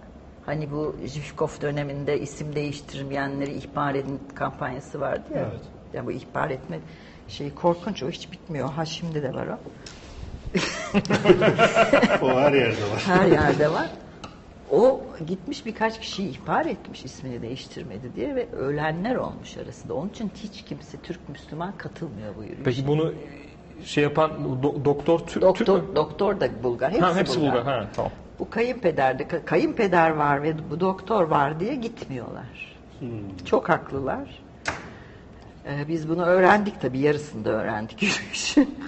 [0.51, 5.41] hani bu Zhivkov döneminde isim değiştirmeyenleri ihbar edin kampanyası vardı ya.
[5.41, 5.61] Evet.
[5.95, 6.79] Ya bu ihbar etme
[7.29, 8.71] şeyi korkunç o hiç bitmiyor.
[8.71, 9.59] Ha şimdi de var o.
[12.25, 13.03] O her yerde var.
[13.07, 13.91] Her yerde var.
[14.71, 19.95] O gitmiş birkaç kişiyi ihbar etmiş ismini değiştirmedi diye ve ölenler olmuş arasında.
[19.95, 22.65] Onun için hiç kimse Türk Müslüman katılmıyor bu yürüyüşe.
[22.65, 23.13] Peki bunu
[23.85, 24.31] şey yapan
[24.63, 25.97] do- doktor Türk, Türk doktor mü?
[25.97, 26.91] doktor da Bulgar.
[26.93, 27.53] Hepsi, Ha, hepsi Bulgar.
[27.53, 27.65] Bulgar.
[27.65, 28.13] Ha, tamam.
[28.41, 32.77] Bu kayınpeder de kayınpeder var ve bu doktor var diye gitmiyorlar.
[33.45, 34.43] Çok haklılar.
[35.67, 38.79] Ee, biz bunu öğrendik tabii yarısında öğrendik yürüyüşün.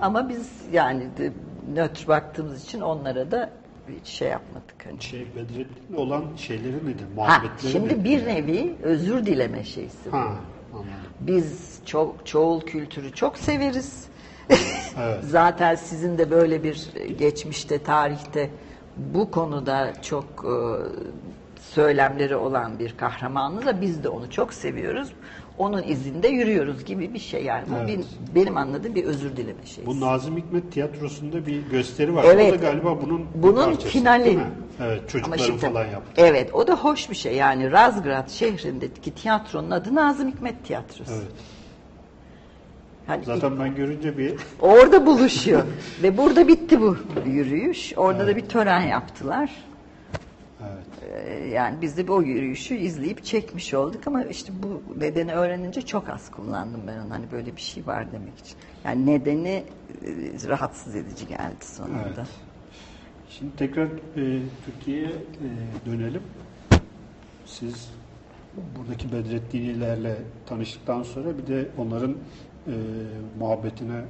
[0.00, 1.32] Ama biz yani de,
[1.74, 3.50] nötr baktığımız için onlara da
[4.00, 4.74] hiç şey yapmadık.
[4.84, 5.02] Hani.
[5.02, 7.04] Şey Bedrettin'le olan şeyleri nedir?
[7.04, 8.04] Ha, Muhabbetleri şimdi nedir?
[8.04, 10.10] bir nevi özür dileme şeysi.
[10.10, 10.16] Ha,
[10.72, 10.90] anladım.
[11.20, 14.04] Biz çok çoğul kültürü çok severiz.
[14.50, 15.18] Evet.
[15.24, 18.50] Zaten sizin de böyle bir geçmişte, tarihte
[18.96, 20.54] bu konuda çok e,
[21.60, 25.08] söylemleri olan bir kahramanı da biz de onu çok seviyoruz.
[25.58, 27.64] Onun izinde yürüyoruz gibi bir şey yani.
[27.70, 27.88] Bu Evet.
[27.88, 29.86] bir- benim anladığım bir özür dileme şeysi.
[29.86, 32.24] Bu Nazım Hikmet tiyatrosunda bir gösteri var.
[32.28, 32.48] Evet.
[32.50, 34.24] O da galiba bunun bir Bunun parçası, finali.
[34.24, 34.50] değil mi?
[34.80, 36.12] Evet, Ama çocukların şimdi- falan yaptı.
[36.16, 37.36] Evet, o da hoş bir şey.
[37.36, 41.12] Yani Razgrad şehrindeki tiyatronun adı Nazım Hikmet Tiyatrosu.
[41.12, 41.32] Evet.
[43.08, 45.62] Yani Zaten ben görünce bir Orada buluşuyor.
[46.02, 47.92] Ve burada bitti bu yürüyüş.
[47.96, 49.50] Orada da bir tören yaptılar.
[50.60, 51.12] evet.
[51.26, 56.08] Ee, Yani biz de o yürüyüşü izleyip çekmiş olduk ama işte bu nedeni öğrenince çok
[56.08, 57.10] az kullandım ben onu.
[57.10, 58.56] Hani böyle bir şey var demek için.
[58.84, 62.02] Yani nedeni e, rahatsız edici geldi sonunda.
[62.16, 62.26] Evet.
[63.30, 65.46] Şimdi tekrar e, Türkiye'ye e,
[65.86, 66.22] dönelim.
[67.46, 67.90] Siz
[68.78, 72.16] buradaki Bedreddinilerle tanıştıktan sonra bir de onların
[72.66, 72.72] e,
[73.38, 74.00] muhabbetine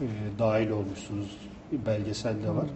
[0.00, 0.06] e,
[0.38, 1.36] dahil olmuşsunuz.
[1.72, 2.66] Bir belgesel de var.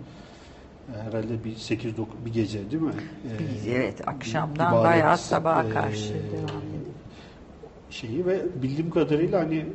[0.96, 2.92] E, Herhalde bir 8 9 bir gece değil mi?
[3.24, 6.82] E, Biz, evet akşamdan ibadet, bayağı sabaha e, karşı devam ediyor.
[7.90, 9.66] şeyi ve bildiğim kadarıyla hani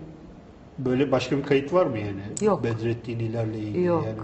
[0.77, 2.21] böyle başka bir kayıt var mı yani?
[2.41, 2.63] Yok.
[2.63, 4.05] Bedreddinilerle ilgili Yok.
[4.05, 4.17] yani.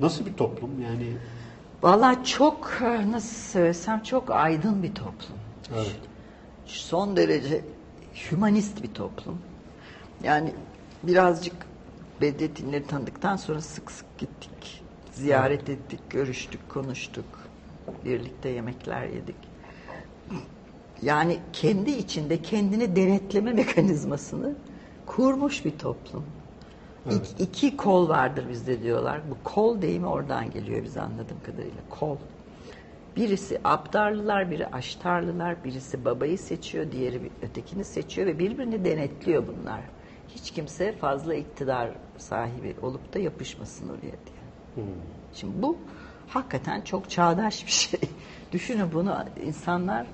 [0.00, 1.06] Nasıl bir toplum yani?
[1.82, 5.36] Vallahi çok nasıl söylesem çok aydın bir toplum.
[5.76, 5.96] Evet.
[6.66, 7.60] Son derece
[8.30, 9.38] hümanist bir toplum.
[10.22, 10.54] Yani
[11.02, 11.54] birazcık
[12.20, 14.82] Bedrettinleri tanıdıktan sonra sık sık gittik.
[15.12, 17.24] Ziyaret ettik, görüştük, konuştuk.
[18.04, 19.36] Birlikte yemekler yedik.
[21.02, 24.56] Yani kendi içinde kendini denetleme mekanizmasını
[25.06, 26.24] kurmuş bir toplum.
[27.10, 29.20] İk- iki kol vardır bizde diyorlar.
[29.30, 31.82] Bu kol deyimi oradan geliyor bize anladığım kadarıyla.
[31.90, 32.16] Kol.
[33.16, 39.80] Birisi Abdarlılar, biri Aştarlılar, birisi babayı seçiyor, diğeri ötekini seçiyor ve birbirini denetliyor bunlar.
[40.34, 44.86] Hiç kimse fazla iktidar sahibi olup da yapışmasın oraya diye.
[45.32, 45.78] Şimdi bu
[46.28, 48.00] hakikaten çok çağdaş bir şey.
[48.52, 50.06] Düşünün bunu insanlar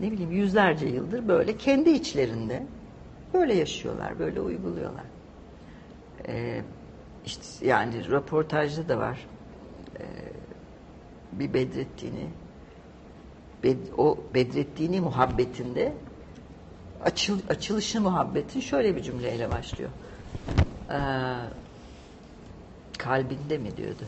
[0.00, 2.66] ne bileyim yüzlerce yıldır böyle kendi içlerinde
[3.34, 5.04] böyle yaşıyorlar, böyle uyguluyorlar.
[6.28, 6.62] Ee,
[7.26, 9.26] işte yani röportajda da var.
[10.00, 10.04] Ee,
[11.32, 12.26] bir Bedrettin'i
[13.64, 15.92] Bed- o Bedrettin'i muhabbetinde
[17.04, 19.90] açıl, açılışı muhabbetin şöyle bir cümleyle başlıyor.
[20.90, 20.98] Ee,
[22.98, 24.04] kalbinde mi diyordu?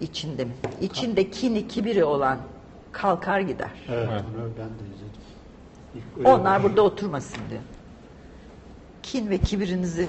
[0.00, 0.52] İçinde mi?
[0.80, 2.38] İçinde kini kibiri olan
[2.92, 3.70] kalkar gider.
[3.88, 5.24] Evet, ben de izledim.
[6.18, 7.62] İlk Onlar burada oturmasın diyor.
[9.02, 10.08] Kin ve kibirinizi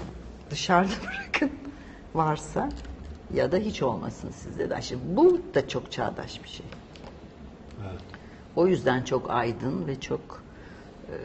[0.50, 1.52] dışarıda bırakın
[2.14, 2.70] varsa
[3.34, 4.82] ya da hiç olmasın sizde de.
[4.82, 6.66] Şimdi bu da çok çağdaş bir şey.
[7.82, 8.02] Evet.
[8.56, 10.44] O yüzden çok aydın ve çok
[11.10, 11.16] e,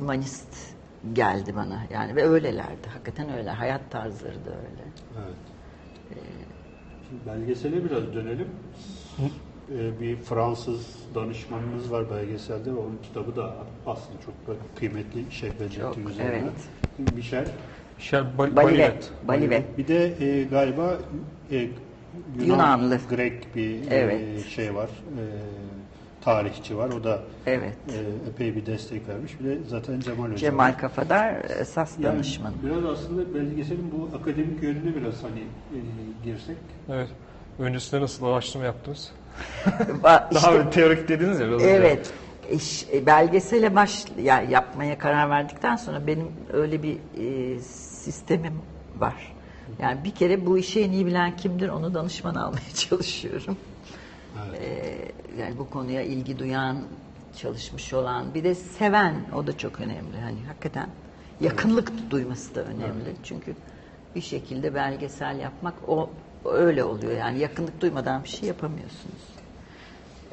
[0.00, 0.48] hümanist
[1.12, 1.82] geldi bana.
[1.92, 2.88] Yani ve öylelerdi.
[2.92, 3.50] Hakikaten öyle.
[3.50, 4.82] Hayat tarzları da öyle.
[5.18, 5.36] Evet.
[7.08, 8.48] Şimdi belgesele biraz dönelim.
[9.72, 13.54] Ee, bir Fransız danışmanımız var belgeselde ve onun kitabı da
[13.86, 14.34] aslında çok
[14.78, 16.32] kıymetli şey Bedrettin üzerine.
[16.98, 17.12] evet.
[17.14, 17.46] Michel.
[17.96, 18.56] Michel Bal- Balive.
[18.78, 19.10] Balivet.
[19.28, 19.62] Balive.
[19.78, 20.98] Bir de e, galiba
[21.50, 22.98] e, Yunan, Yunanlı.
[23.10, 24.46] Grek bir e, Evet.
[24.46, 24.88] şey var.
[24.88, 25.24] E,
[26.30, 26.88] tarihçi var.
[26.88, 27.76] O da Evet.
[27.88, 29.40] e, epey bir destek vermiş.
[29.40, 30.36] Bir de zaten Cemal Hoca.
[30.36, 30.78] Cemal var.
[30.78, 32.52] Kafadar esas Yani danışman.
[32.62, 35.78] Biraz aslında belgeselin bu akademik yönüne biraz hani e,
[36.24, 36.56] girsek.
[36.92, 37.08] Evet.
[37.58, 39.12] Öncesinde nasıl araştırma yaptınız?
[40.02, 41.46] Daha işte- teorik dediniz ya.
[41.46, 41.70] biraz önce.
[41.70, 42.12] Evet.
[42.52, 48.54] İş, e, belgesele baş ya yapmaya karar verdikten sonra benim öyle bir e, sistemim
[48.96, 49.34] var.
[49.80, 53.56] Yani bir kere bu işi en iyi bilen kimdir onu danışman almaya çalışıyorum.
[54.48, 54.60] Evet.
[54.62, 56.82] E, yani bu konuya ilgi duyan,
[57.36, 60.20] çalışmış olan, bir de seven o da çok önemli.
[60.20, 60.90] Hani hakikaten
[61.40, 63.16] yakınlık duyması da önemli.
[63.22, 63.54] Çünkü
[64.14, 66.10] bir şekilde belgesel yapmak o
[66.44, 67.12] öyle oluyor.
[67.12, 69.36] Yani yakınlık duymadan bir şey yapamıyorsunuz.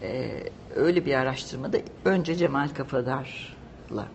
[0.01, 0.43] Ee,
[0.75, 4.07] öyle bir araştırmada önce Cemal Kafadar'la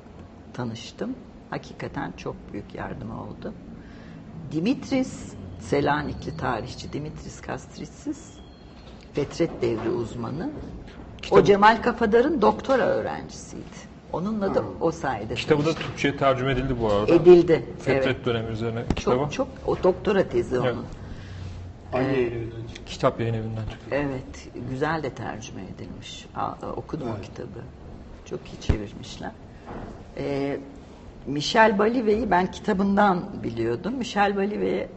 [0.52, 1.16] tanıştım.
[1.50, 3.54] Hakikaten çok büyük yardım oldu.
[4.52, 8.37] Dimitris, Selanikli tarihçi Dimitris Kastritsis,
[9.14, 10.50] Fetret devri uzmanı.
[11.30, 13.88] O Cemal Kafadar'ın doktora öğrencisiydi.
[14.12, 15.74] Onunla da o sayede Kitabı da.
[15.74, 17.14] Türkçe'ye tercüme edildi bu arada.
[17.14, 17.64] edildi.
[17.78, 18.26] Fetret Evet.
[18.26, 19.16] dönemi üzerine kitabı.
[19.16, 20.66] Çok çok o doktora tezi onun.
[20.66, 20.76] Evet.
[21.92, 22.84] Hangi yayın evinden çıktı?
[22.86, 23.86] Kitap yayın evinden çıktı.
[23.90, 26.26] Evet, güzel de tercüme edilmiş.
[26.36, 27.58] A- okudum o kitabı.
[28.30, 29.30] Çok iyi çevirmişler.
[30.16, 30.60] Ee,
[31.26, 33.94] Michel Balive'yi ben kitabından biliyordum.
[33.94, 34.88] Michel Balive'ye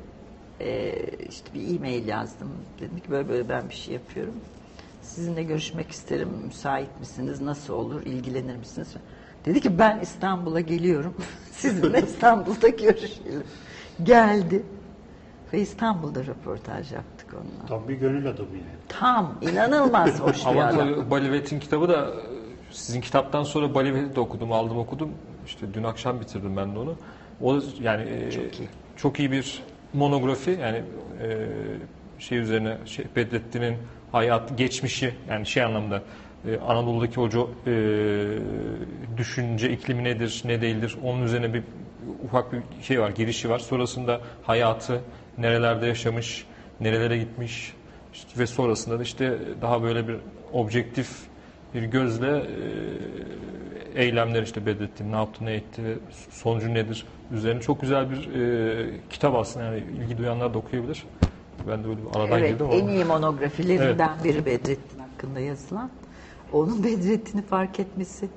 [0.61, 0.95] e,
[1.29, 2.51] işte bir e-mail yazdım.
[2.79, 4.33] Dedim ki böyle böyle ben bir şey yapıyorum.
[5.01, 6.29] Sizinle görüşmek isterim.
[6.45, 7.41] Müsait misiniz?
[7.41, 8.01] Nasıl olur?
[8.05, 8.95] İlgilenir misiniz?
[9.45, 11.13] Dedi ki ben İstanbul'a geliyorum.
[11.51, 13.43] Sizinle İstanbul'da görüşelim.
[14.03, 14.63] Geldi.
[15.53, 17.65] Ve İstanbul'da röportaj yaptık onunla.
[17.67, 18.65] Tam bir gönül adamı yani.
[18.87, 20.77] Tam inanılmaz hoş bir Ama adam.
[20.77, 22.11] tabii Balivet'in kitabı da
[22.71, 25.09] sizin kitaptan sonra Balivet'i de okudum, aldım okudum.
[25.45, 26.95] İşte dün akşam bitirdim ben de onu.
[27.41, 28.31] O yani e,
[28.95, 29.31] çok iyi.
[29.31, 30.83] bir monografi yani
[31.23, 31.47] e,
[32.19, 33.77] şey üzerine şey, Bedrettin'in
[34.11, 36.03] hayat geçmişi yani şey anlamda
[36.47, 37.73] e, Anadolu'daki o e,
[39.17, 41.63] düşünce iklimi nedir, ne değildir onun üzerine bir
[42.25, 43.59] ufak bir şey var, girişi var.
[43.59, 45.01] Sonrasında hayatı
[45.37, 46.45] nerelerde yaşamış,
[46.79, 47.73] nerelere gitmiş
[48.13, 50.15] işte ve sonrasında da işte daha böyle bir
[50.53, 51.09] objektif
[51.73, 55.93] bir gözle e, eylemler işte Bedrettin ne yaptı, ne etti, ve
[56.31, 61.05] sonucu nedir üzerine çok güzel bir e, kitap aslında yani ilgi duyanlar da okuyabilir.
[61.67, 62.91] Ben de öyle bir aradan Evet, girdim en ama.
[62.91, 65.89] iyi monografilerinden biri Bedrettin hakkında yazılan.
[66.53, 68.29] Onun Bedrettin'i fark etmesi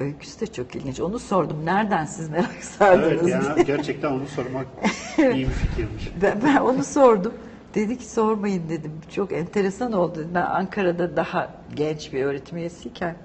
[0.00, 1.00] öyküsü de çok ilginç.
[1.00, 1.56] Onu sordum.
[1.64, 3.12] Nereden siz merak sardınız?
[3.12, 3.34] Evet diye.
[3.34, 4.66] yani gerçekten onu sormak
[5.18, 6.08] iyi bir fikirmiş.
[6.22, 7.34] Ben, ben onu sordum.
[7.74, 8.92] Dedi ki sormayın dedim.
[9.14, 10.26] Çok enteresan oldu.
[10.34, 13.16] Ben Ankara'da daha genç bir öğretim üyesiyken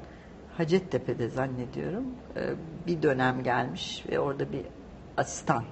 [0.57, 2.03] Hacettepe'de zannediyorum
[2.35, 2.41] e,
[2.87, 4.61] bir dönem gelmiş ve orada bir
[5.17, 5.63] asistan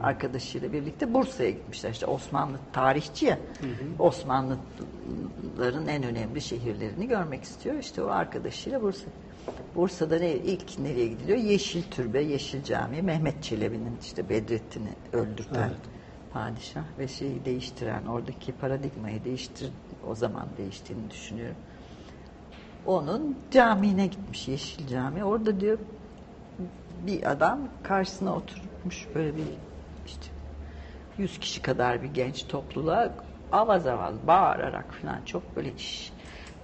[0.00, 1.90] arkadaşıyla birlikte Bursa'ya gitmişler.
[1.90, 3.38] İşte Osmanlı tarihçi ya.
[3.98, 7.76] Osmanlıların en önemli şehirlerini görmek istiyor.
[7.76, 9.06] İşte o arkadaşıyla Bursa.
[9.76, 11.38] Bursa'da ne, ilk nereye gidiliyor?
[11.38, 15.93] Yeşil Türbe, Yeşil Cami, Mehmet Çelebi'nin işte Bedrettin'i öldürten Evet.
[16.34, 19.70] Padişah ve şeyi değiştiren, oradaki paradigmayı değiştir,
[20.08, 21.56] o zaman değiştiğini düşünüyorum.
[22.86, 25.24] Onun camiine gitmiş, Yeşil Cami.
[25.24, 25.78] Orada diyor
[27.06, 29.44] bir adam karşısına oturmuş böyle bir
[30.06, 30.26] işte
[31.18, 33.14] 100 kişi kadar bir genç topluluğa
[33.52, 36.12] avaz avaz bağırarak falan çok böyle iş,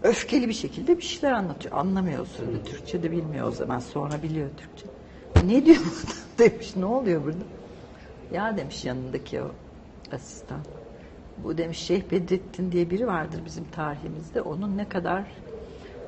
[0.03, 1.77] öfkeli bir şekilde bir şeyler anlatıyor.
[1.77, 2.65] Anlamıyor o sırada.
[2.65, 3.79] Türkçe de bilmiyor o zaman.
[3.79, 4.87] Sonra biliyor Türkçe.
[5.47, 5.83] Ne diyor
[6.39, 6.77] demiş.
[6.77, 7.60] Ne oluyor burada?
[8.31, 9.51] Ya demiş yanındaki o
[10.13, 10.61] asistan.
[11.37, 14.43] Bu demiş Şeyh Bedrettin diye biri vardır bizim tarihimizde.
[14.43, 15.25] Onun ne kadar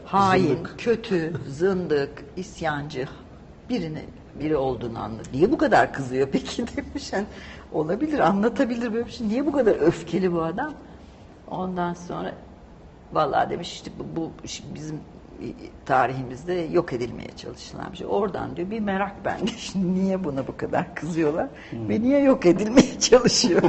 [0.04, 0.78] hain, Zındık.
[0.78, 3.08] kötü, zındık, isyancı
[3.68, 4.04] birini
[4.34, 5.28] biri olduğunu anladı.
[5.32, 7.12] Niye bu kadar kızıyor peki demiş.
[7.12, 7.26] Yani
[7.72, 9.28] olabilir, anlatabilir böyle bir şey.
[9.28, 10.74] Niye bu kadar öfkeli bu adam?
[11.46, 12.34] Ondan sonra
[13.12, 14.32] vallahi demiş işte bu, bu
[14.74, 15.00] bizim
[15.86, 18.06] tarihimizde yok edilmeye çalışılan bir şey.
[18.10, 19.50] Oradan diyor bir merak bende.
[19.56, 23.62] Şimdi niye buna bu kadar kızıyorlar ve niye yok edilmeye çalışıyor?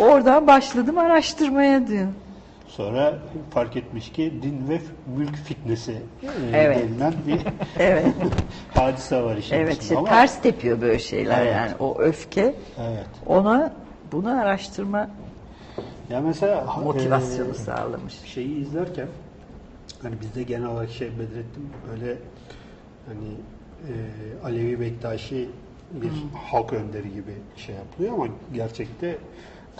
[0.00, 2.06] Oradan başladım araştırmaya diyor.
[2.68, 3.18] Sonra
[3.50, 4.80] fark etmiş ki din ve
[5.16, 6.78] mülk fitnesi e, Evet.
[6.78, 7.40] denilen bir
[7.78, 8.06] Evet.
[8.74, 11.54] hadise var işin Evet işte Ama- ters tepiyor böyle şeyler Evet.
[11.56, 13.06] yani o öfke Evet.
[13.26, 13.72] ona
[14.12, 15.08] bunu araştırma
[16.10, 18.14] Ya mesela ha- motivasyonu e, sağlamış.
[18.24, 19.06] şeyi izlerken
[20.02, 22.16] hani bizde genel olarak şey Bedrettin böyle
[23.06, 23.28] hani
[23.88, 23.92] e,
[24.46, 25.48] Alevi Bektaşi
[26.02, 29.16] bir halk önderi gibi şey yapılıyor ama gerçekte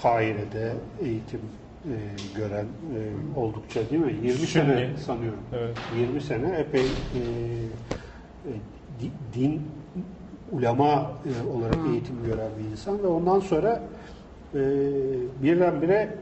[0.02, 1.40] Kahire'de eğitim
[1.84, 1.94] e,
[2.36, 2.98] gören e,
[3.38, 4.12] oldukça değil mi?
[4.12, 4.46] 20 Sünni.
[4.46, 5.40] sene sanıyorum.
[5.54, 5.76] Evet.
[5.98, 8.52] 20 sene epey e, e,
[9.00, 9.62] di- din
[10.52, 13.82] ulema e, olarak eğitim gören bir insan ve ondan sonra
[14.54, 14.58] e,
[15.42, 16.14] birdenbire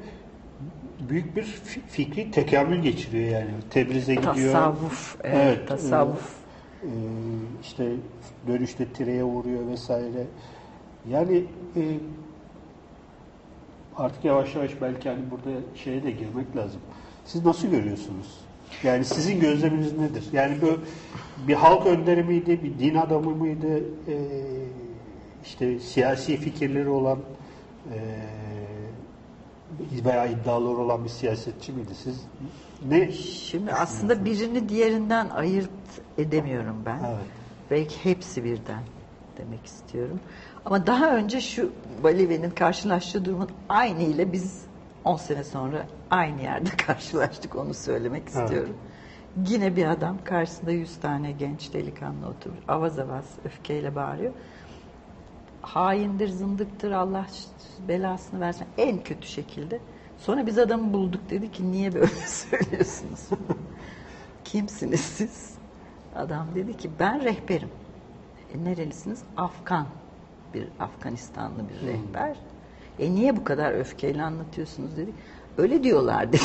[1.08, 3.50] büyük bir fi- fikri tekamül geçiriyor yani.
[3.70, 4.34] Tebriz'e gidiyor.
[4.34, 6.34] Tasavvuf, evet, tasavvuf.
[6.82, 6.90] e, e,
[7.62, 7.92] işte
[8.46, 10.26] dönüşte tireye vuruyor vesaire.
[11.10, 11.44] Yani
[11.76, 11.82] e,
[13.96, 16.80] artık yavaş yavaş belki hani burada şeye de girmek lazım.
[17.24, 18.40] Siz nasıl görüyorsunuz?
[18.82, 20.24] Yani sizin gözleminiz nedir?
[20.32, 20.78] Yani bu
[21.48, 24.14] bir halk önderi miydi, bir din adamı mıydı, e,
[25.44, 27.18] işte siyasi fikirleri olan
[27.94, 27.98] e,
[30.04, 31.94] veya iddiaları olan bir siyasetçi miydi?
[31.94, 32.20] Siz
[32.88, 33.12] ne?
[33.12, 35.70] Şimdi aslında birini diğerinden ayırt
[36.18, 36.98] edemiyorum ben.
[36.98, 37.26] Evet.
[37.70, 38.82] Belki hepsi birden
[39.38, 40.20] demek istiyorum.
[40.64, 44.60] Ama daha önce şu Bolivya'nın karşılaştığı durumun aynı ile biz
[45.04, 48.34] 10 sene sonra aynı yerde karşılaştık onu söylemek Evet.
[48.34, 48.74] istiyorum.
[49.48, 52.58] Yine bir adam karşısında 100 tane genç delikanlı oturmuş.
[52.68, 54.32] Avaz avaz öfkeyle bağırıyor.
[55.62, 57.26] Haindir, zındıktır, Allah
[57.88, 58.66] belasını versin.
[58.78, 59.80] En kötü şekilde.
[60.18, 63.28] Sonra biz adamı bulduk dedi ki niye böyle söylüyorsunuz?
[64.44, 65.54] Kimsiniz siz?
[66.16, 67.68] Adam dedi ki ben rehberim.
[68.54, 69.22] E, nerelisiniz?
[69.36, 69.86] Afgan.
[70.54, 72.36] Bir Afganistanlı bir rehber.
[72.98, 75.10] E niye bu kadar öfkeyle anlatıyorsunuz dedi.
[75.58, 76.42] Öyle diyorlar dedi.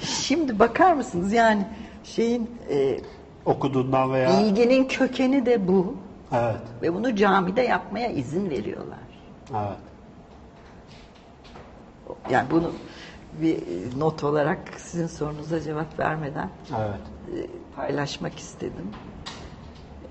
[0.00, 1.66] Şimdi bakar mısınız yani
[2.04, 3.00] şeyin e,
[3.44, 5.94] Okuduğundan veya ilginin kökeni de bu
[6.32, 8.98] evet, ve bunu camide yapmaya izin veriyorlar.
[9.50, 9.78] evet.
[12.30, 12.72] Yani bunu
[13.32, 13.58] bir
[13.98, 17.00] not olarak sizin sorunuza cevap vermeden Evet.
[17.36, 18.90] e, paylaşmak istedim.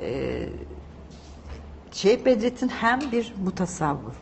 [0.01, 0.49] E,
[1.91, 4.15] Şeyh Bedrettin hem bir mutasavvıf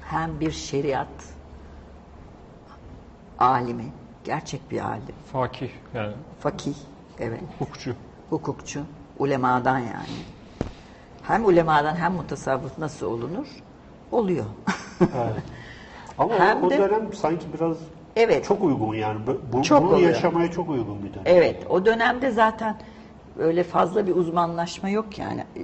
[0.00, 1.08] hem bir şeriat
[3.38, 3.92] alimi,
[4.24, 6.74] gerçek bir alim, Fakih yani fakih,
[7.18, 7.94] evet, hukukçu.
[8.30, 8.80] hukukçu,
[9.18, 10.16] ulemadan yani.
[11.26, 13.46] Hem ulemadan hem mutasavvıf nasıl olunur?
[14.12, 14.44] Oluyor.
[15.00, 15.42] evet.
[16.18, 17.76] Ama Hem o, de- dönem sanki biraz
[18.16, 18.44] Evet.
[18.44, 19.20] çok uygun yani.
[19.52, 20.08] Bu, Çok bunu oluyor.
[20.10, 21.22] yaşamaya çok uygun bir dönem.
[21.26, 22.76] Evet, o dönemde zaten
[23.38, 25.44] öyle fazla bir uzmanlaşma yok yani.
[25.56, 25.60] Ee,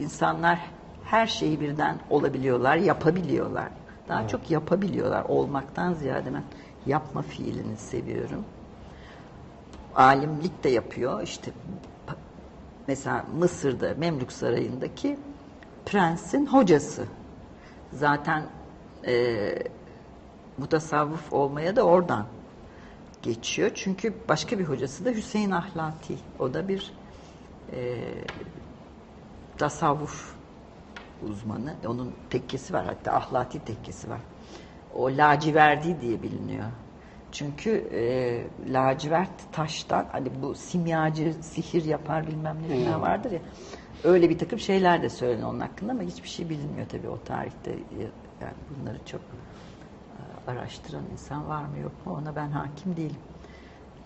[0.00, 0.58] İnsanlar
[1.04, 3.68] her şeyi birden olabiliyorlar, yapabiliyorlar.
[4.08, 5.24] Daha çok yapabiliyorlar.
[5.28, 6.42] Olmaktan ziyade ben
[6.86, 8.44] yapma fiilini seviyorum.
[9.94, 11.22] Alimlik de yapıyor.
[11.22, 11.50] İşte
[12.88, 15.18] mesela Mısır'da Memlük Sarayı'ndaki
[15.86, 17.04] prensin hocası.
[17.92, 18.46] Zaten
[19.06, 19.54] e,
[20.58, 22.26] mutasavvıf olmaya da oradan
[23.22, 23.70] geçiyor.
[23.74, 26.18] Çünkü başka bir hocası da Hüseyin Ahlati.
[26.38, 26.92] O da bir
[27.72, 27.98] e,
[29.58, 30.34] tasavvuf
[31.22, 31.74] uzmanı.
[31.86, 34.20] Onun tekkesi var hatta Ahlati tekkesi var.
[34.94, 36.66] O laciverdi diye biliniyor.
[37.34, 43.40] Çünkü e, lacivert taştan hani bu simyacı sihir yapar bilmem ne falan vardır ya.
[44.04, 47.70] Öyle bir takım şeyler de söyleniyor onun hakkında ama hiçbir şey bilinmiyor tabii o tarihte.
[48.40, 53.16] Yani bunları çok e, araştıran insan var mı yok mu ona ben hakim değilim.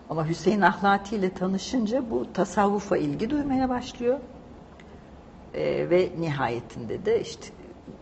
[0.09, 4.19] Ama Hüseyin Ahlati ile tanışınca bu tasavvufa ilgi duymaya başlıyor.
[5.53, 7.47] Ee, ve nihayetinde de işte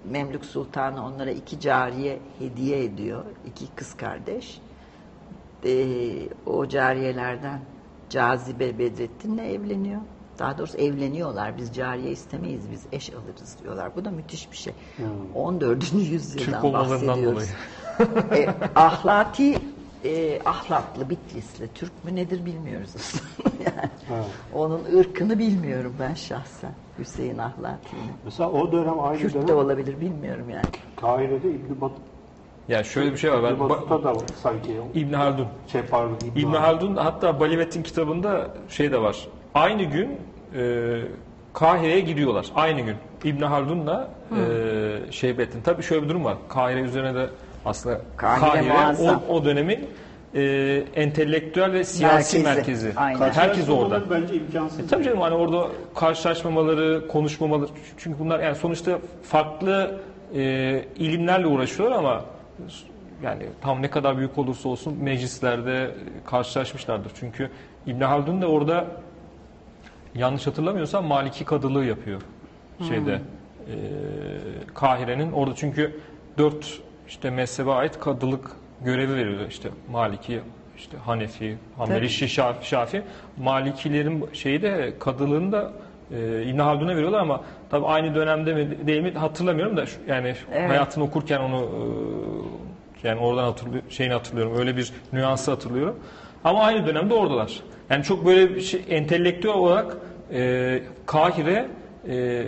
[0.04, 3.26] Memlük Sultanı onlara iki cariye hediye ediyor.
[3.46, 4.62] iki kız kardeş.
[5.66, 7.60] Ee, o cariyelerden
[8.10, 10.02] Cazibe Bedrettin'le evleniyor.
[10.40, 11.58] Daha doğrusu evleniyorlar.
[11.58, 13.96] Biz cariye istemeyiz, biz eş alırız diyorlar.
[13.96, 14.74] Bu da müthiş bir şey.
[15.36, 15.94] 14.
[15.94, 17.50] yüzyıldan Türk bahsediyoruz.
[18.32, 19.60] e, ahlati
[20.04, 23.56] e, ahlatlı, bitlisli, Türk mü nedir bilmiyoruz aslında.
[23.66, 23.92] yani.
[24.14, 24.26] Evet.
[24.54, 26.72] Onun ırkını bilmiyorum ben şahsen.
[27.00, 28.00] Hüseyin Ahlati'ni.
[28.26, 30.66] Mesela o dönem aynı Kürt de dönem olabilir bilmiyorum yani.
[30.96, 31.92] Kahire'de İbn Bat
[32.70, 33.44] Yani şöyle bir şey var.
[33.44, 34.14] Ben İbn Battuta da
[34.44, 35.48] sanki İbn Haldun.
[35.72, 39.18] şey pardon İbn İbn Haldun hatta Balivet'in kitabında şey de var.
[39.56, 40.10] Aynı gün
[40.56, 41.02] e,
[41.54, 42.96] Kahire'ye gidiyorlar aynı gün.
[43.24, 45.62] İbn Haldun'la e, Şeybettin.
[45.62, 46.38] Tabii şöyle bir durum var.
[46.50, 47.30] Kahire üzerine de
[47.66, 49.90] aslında Kahire Kahire, o, o dönemin
[50.36, 50.42] e,
[50.96, 52.56] entelektüel ve siyasi Merkezi.
[52.56, 52.94] merkezi.
[52.96, 53.30] Aynen.
[53.32, 54.10] Herkes orada.
[54.10, 54.80] Bence imkansız.
[54.80, 60.00] E, tabii canım hani orada karşılaşmamaları, konuşmamaları çünkü bunlar yani sonuçta farklı
[60.36, 60.42] e,
[60.96, 62.26] ilimlerle uğraşıyorlar ama
[63.24, 65.96] yani tam ne kadar büyük olursa olsun meclislerde
[66.26, 67.12] karşılaşmışlardır.
[67.20, 67.50] Çünkü
[67.88, 68.88] İbn Haldun da orada
[70.16, 72.22] yanlış hatırlamıyorsam Maliki kadılığı yapıyor
[72.88, 73.76] şeyde e,
[74.74, 76.00] Kahire'nin orada çünkü
[76.38, 78.52] dört işte mezhebe ait kadılık
[78.82, 80.42] görevi veriliyor işte Maliki
[80.78, 82.10] işte Hanefi, Hanbeli.
[82.10, 83.04] Şafi, Şafi.
[83.38, 85.74] Malikilerin şeyi de kadılığını da
[86.12, 90.36] e, İbn Haldun'a veriyorlar ama tabii aynı dönemde mi değil mi hatırlamıyorum da şu- yani
[90.54, 90.70] Evet.
[90.70, 91.58] hayatını okurken onu
[93.04, 94.58] e, yani oradan hatırlıyor, şeyini hatırlıyorum.
[94.58, 96.00] Öyle bir nüansı hatırlıyorum.
[96.44, 97.60] Ama aynı dönemde oradalar.
[97.90, 99.98] Yani çok böyle bir şey entelektüel olarak
[100.34, 101.66] e, Kahire
[102.10, 102.44] e,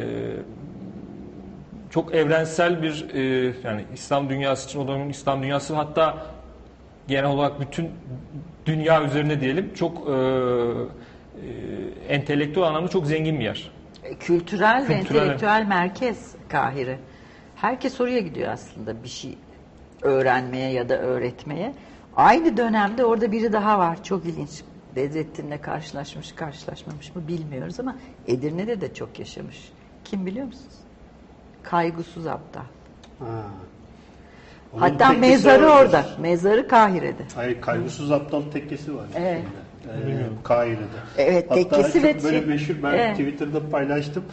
[1.89, 6.26] çok evrensel bir e, yani İslam dünyası için o dönemin İslam dünyası hatta
[7.07, 7.89] genel olarak bütün
[8.66, 10.14] dünya üzerine diyelim çok e,
[11.45, 13.71] e, entelektüel anlamda çok zengin bir yer.
[14.19, 15.21] Kültürel ve Kültürel.
[15.21, 16.99] entelektüel merkez Kahire.
[17.55, 19.37] Herkes oraya gidiyor aslında bir şey
[20.01, 21.73] öğrenmeye ya da öğretmeye.
[22.15, 24.03] Aynı dönemde orada biri daha var.
[24.03, 24.49] Çok ilginç.
[24.95, 27.95] Bedrettin'le karşılaşmış, karşılaşmamış mı bilmiyoruz ama
[28.27, 29.69] Edirne'de de çok yaşamış.
[30.05, 30.75] Kim biliyor musunuz?
[31.63, 32.61] Kaygısız Abdal.
[33.19, 33.25] Ha.
[34.73, 35.85] Onun Hatta tekkesi mezarı vardır.
[35.85, 36.05] orada.
[36.19, 37.23] Mezarı Kahire'de.
[37.35, 39.05] Hayır, kaygısız aptal tekkesi var.
[39.15, 39.39] Evet.
[39.39, 39.68] içinde.
[39.88, 40.82] Ee, Kahire'de.
[41.17, 43.17] Evet, Hatta tekkesi ve böyle meşhur ben Evet.
[43.17, 44.23] Twitter'da paylaştım.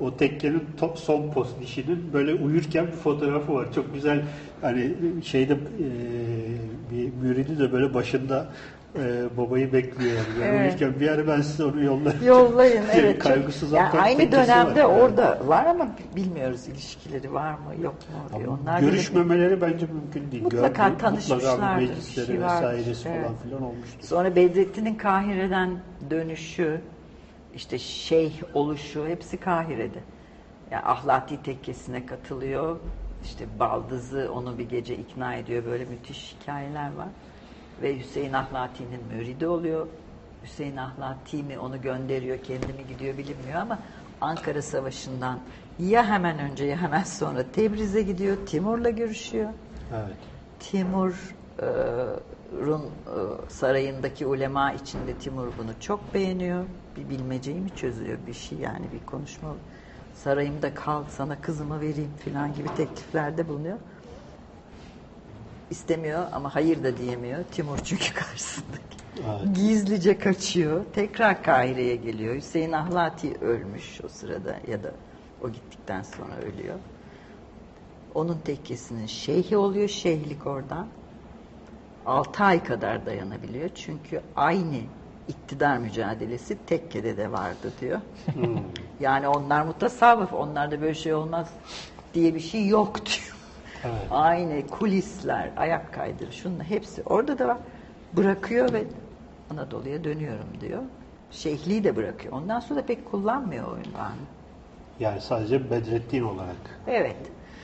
[0.00, 3.72] O tekkenin top son post dişinin böyle uyurken bir fotoğrafı var.
[3.74, 4.22] Çok güzel
[4.60, 4.92] hani
[5.24, 5.58] şeyde e,
[6.92, 8.48] bir müridi de böyle başında
[8.96, 10.44] e, babayı bekliyor yani.
[10.44, 10.60] Evet.
[10.70, 12.26] Uyurken bir ara ben size onu yollarım.
[12.26, 13.22] Yollayın evet.
[13.22, 15.00] çok- Kaygısız Yani aynı dönemde var.
[15.00, 18.48] orada var ama bilmiyoruz ilişkileri var mı yok mu diye.
[18.48, 20.42] Onlar bile- Görüşmemeleri bence mümkün değil.
[20.42, 23.22] Mutlaka Gördüğü- tanışmışlardır, Mutlaka şey vesairesi Evet.
[23.22, 24.02] falan filan olmuştur.
[24.06, 25.70] Sonra Bedrettin'in Kahire'den
[26.10, 26.80] dönüşü,
[27.54, 29.98] işte şeyh oluşu hepsi Kahire'de.
[30.70, 32.76] Yani Ahlati tekkesine katılıyor.
[33.24, 35.64] İşte baldızı onu bir gece ikna ediyor.
[35.64, 37.08] Böyle müthiş hikayeler var.
[37.82, 39.86] Ve Hüseyin Ahlati'nin müridi oluyor.
[40.42, 43.78] Hüseyin Ahlati mi onu gönderiyor, kendi mi gidiyor bilinmiyor ama
[44.20, 45.38] Ankara Savaşı'ndan
[45.78, 48.36] ya hemen önce ya hemen sonra Tebriz'e gidiyor.
[48.46, 49.50] Timur'la görüşüyor.
[49.92, 50.16] Evet.
[50.60, 52.88] Timur'un e,
[53.48, 56.64] sarayındaki ulema içinde Timur bunu çok beğeniyor.
[56.96, 59.54] Bir bilmeceyi mi çözüyor bir şey yani bir konuşma.
[60.14, 63.78] Sarayımda kal sana kızımı vereyim falan gibi tekliflerde bulunuyor.
[65.70, 67.44] İstemiyor ama hayır da diyemiyor.
[67.44, 68.98] Timur çünkü karşısındaki.
[69.26, 69.56] Evet.
[69.56, 70.84] Gizlice kaçıyor.
[70.92, 72.34] Tekrar Kahire'ye geliyor.
[72.34, 74.92] Hüseyin Ahlati ölmüş o sırada ya da
[75.42, 76.74] o gittikten sonra ölüyor.
[78.14, 79.88] Onun tekkesinin şeyhi oluyor.
[79.88, 80.86] Şeyhlik oradan.
[82.06, 83.68] 6 ay kadar dayanabiliyor.
[83.74, 84.76] Çünkü aynı
[85.28, 88.00] iktidar mücadelesi tekkede de vardı diyor.
[89.00, 90.32] yani onlar mutasavvıf.
[90.32, 91.48] Onlarda böyle şey olmaz
[92.14, 93.37] diye bir şey yok diyor.
[93.84, 93.94] Evet.
[94.10, 97.58] Aynı kulisler, ayak kaydırı, şunlar hepsi orada da var.
[98.12, 98.84] Bırakıyor ve
[99.50, 100.82] Anadolu'ya dönüyorum diyor.
[101.30, 102.34] Şeyhliği de bırakıyor.
[102.34, 104.14] Ondan sonra da pek kullanmıyor o ünvanı.
[105.00, 106.56] Yani sadece Bedrettin olarak.
[106.86, 107.16] Evet.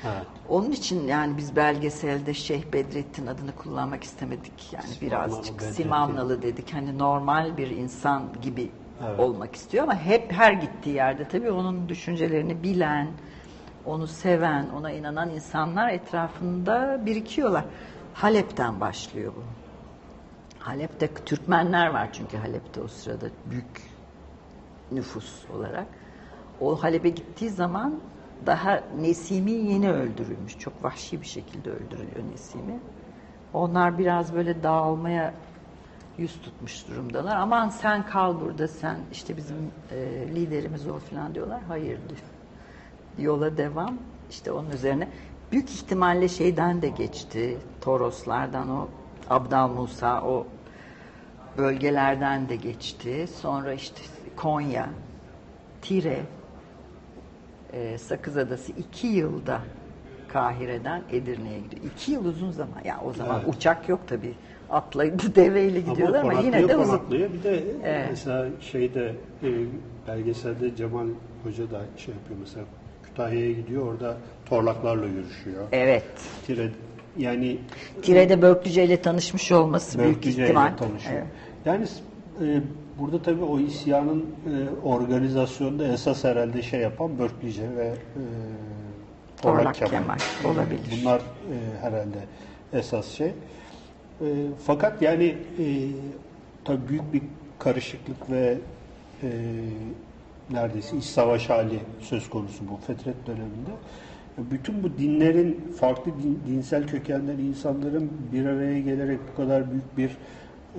[0.04, 0.26] Evet.
[0.48, 4.72] Onun için yani biz belgeselde Şeyh Bedrettin adını kullanmak istemedik.
[4.72, 5.72] Yani Simamnalı birazcık Bedrettin.
[5.82, 6.74] Simamnalı dedik.
[6.74, 8.70] Hani normal bir insan gibi
[9.08, 9.20] Evet.
[9.20, 13.08] olmak istiyor ama hep her gittiği yerde tabii onun düşüncelerini bilen,
[13.86, 17.64] onu seven, ona inanan insanlar etrafında birikiyorlar.
[18.14, 19.42] Halep'ten başlıyor bu.
[20.58, 23.82] Halep'te Türkmenler var çünkü Halep'te o sırada büyük
[24.92, 25.86] nüfus olarak.
[26.60, 28.00] O Halep'e gittiği zaman
[28.46, 30.58] daha Nesimi yeni öldürülmüş.
[30.58, 32.80] Çok vahşi bir şekilde öldürülüyor Nesimi.
[33.52, 35.34] Onlar biraz böyle dağılmaya
[36.18, 37.36] yüz tutmuş durumdalar.
[37.36, 39.56] Aman sen kal burada sen işte bizim
[39.90, 39.96] e,
[40.34, 41.62] liderimiz ol falan diyorlar.
[41.68, 42.33] Hayır diyor.
[43.18, 43.98] Yola devam.
[44.30, 45.08] İşte onun üzerine
[45.52, 47.56] büyük ihtimalle şeyden de geçti.
[47.80, 48.88] Toroslardan o
[49.30, 50.46] Abdal Musa o
[51.58, 53.26] bölgelerden de geçti.
[53.40, 54.02] Sonra işte
[54.36, 54.88] Konya,
[55.82, 56.20] Tire,
[57.72, 59.60] e, Sakız Adası iki yılda
[60.28, 61.82] Kahire'den Edirne'ye gidiyor.
[61.92, 62.84] İki yıl uzun zaman.
[62.84, 63.54] Ya o zaman Evet.
[63.54, 64.34] uçak yok tabii.
[64.70, 67.00] Atlayıp deveyle gidiyorlar ama, yine de uzun.
[67.10, 68.06] Bir de Evet.
[68.10, 69.48] mesela şeyde e,
[70.08, 71.06] belgeselde Cemal
[71.44, 72.64] Hoca da şey yapıyor mesela
[73.14, 75.64] Kütahya'ya gidiyor orada torlaklarla yürüşüyor.
[75.72, 76.04] Evet.
[76.46, 76.70] Tire,
[77.18, 77.58] yani
[78.02, 80.76] Tire'de Börklüce ile tanışmış olması büyük Börklüce ile ihtimal.
[80.76, 81.14] tanışıyor.
[81.14, 81.26] Evet.
[81.64, 81.86] Yani
[82.40, 82.60] e,
[82.98, 88.22] burada tabii o isyanın e, organizasyonunda esas herhalde şey yapan Börklüce ve e,
[89.42, 90.80] Torlak Kemal olabilir.
[91.00, 91.22] Bunlar e,
[91.80, 92.18] herhalde
[92.72, 93.28] esas şey.
[93.28, 93.32] E,
[94.66, 95.24] fakat yani
[95.58, 95.64] e,
[96.64, 97.22] tabii büyük bir
[97.58, 98.58] karışıklık ve
[99.22, 99.28] e,
[100.50, 103.70] neredeyse iç savaş hali söz konusu bu Fetret döneminde.
[104.38, 110.16] Bütün bu dinlerin, farklı din- dinsel kökenden insanların bir araya gelerek bu kadar büyük bir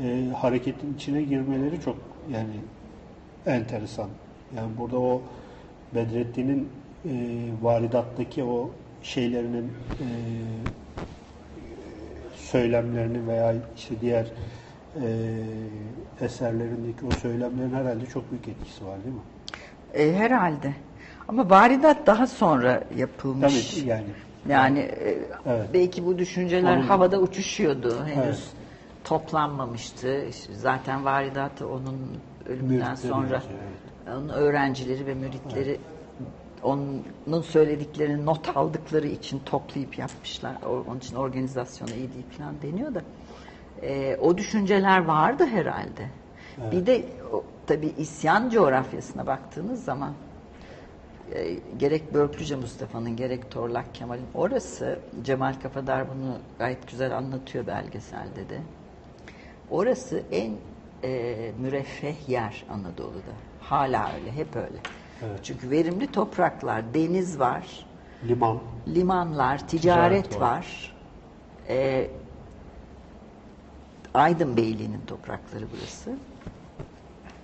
[0.03, 1.97] e, hareketin içine girmeleri çok
[2.31, 2.53] yani
[3.45, 4.09] enteresan.
[4.55, 5.21] Yani burada o
[5.95, 6.69] Bedrettin'in
[7.05, 7.11] e,
[7.61, 8.69] varidattaki o
[9.03, 10.07] şeylerinin e,
[12.35, 14.25] söylemlerini veya işte diğer
[15.01, 19.21] e, eserlerindeki o söylemlerin herhalde çok büyük etkisi var değil mi?
[19.93, 20.73] E, herhalde.
[21.27, 23.75] Ama varidat daha sonra yapılmış.
[23.75, 24.05] Tabii yani.
[24.49, 25.69] Yani e, Evet.
[25.73, 28.05] belki bu düşünceler Onun- havada uçuşuyordu.
[28.05, 28.51] Henüz Evet.
[29.03, 30.25] toplanmamıştı.
[30.29, 31.97] İşte zaten varidatı onun
[32.49, 33.59] ölümünden Müritleri sonra yazıyor,
[34.17, 35.79] onun öğrencileri ve müritleri
[36.63, 40.53] onun söylediklerini not aldıkları için toplayıp yapmışlar.
[40.87, 43.01] Onun için organizasyona iyi değil falan deniyor da.
[43.81, 46.09] E, o düşünceler vardı herhalde.
[46.71, 50.13] Bir de o, tabii isyan coğrafyasına baktığınız zaman
[51.33, 58.49] e, gerek Börklüce Mustafa'nın gerek Torlak Kemal'in orası Cemal Kafadar bunu gayet güzel anlatıyor belgeselde
[58.49, 58.61] de.
[59.69, 60.53] Orası en
[61.03, 63.33] e, müreffeh yer Anadolu'da.
[63.61, 64.77] Hala öyle, hep öyle.
[65.43, 67.85] Çünkü verimli topraklar, deniz var,
[68.27, 68.59] Liman.
[68.87, 70.57] limanlar, ticaret, Ticaret var.
[70.57, 70.95] var.
[71.69, 72.07] E,
[74.15, 76.13] Aydın Beyliği'nin toprakları burası.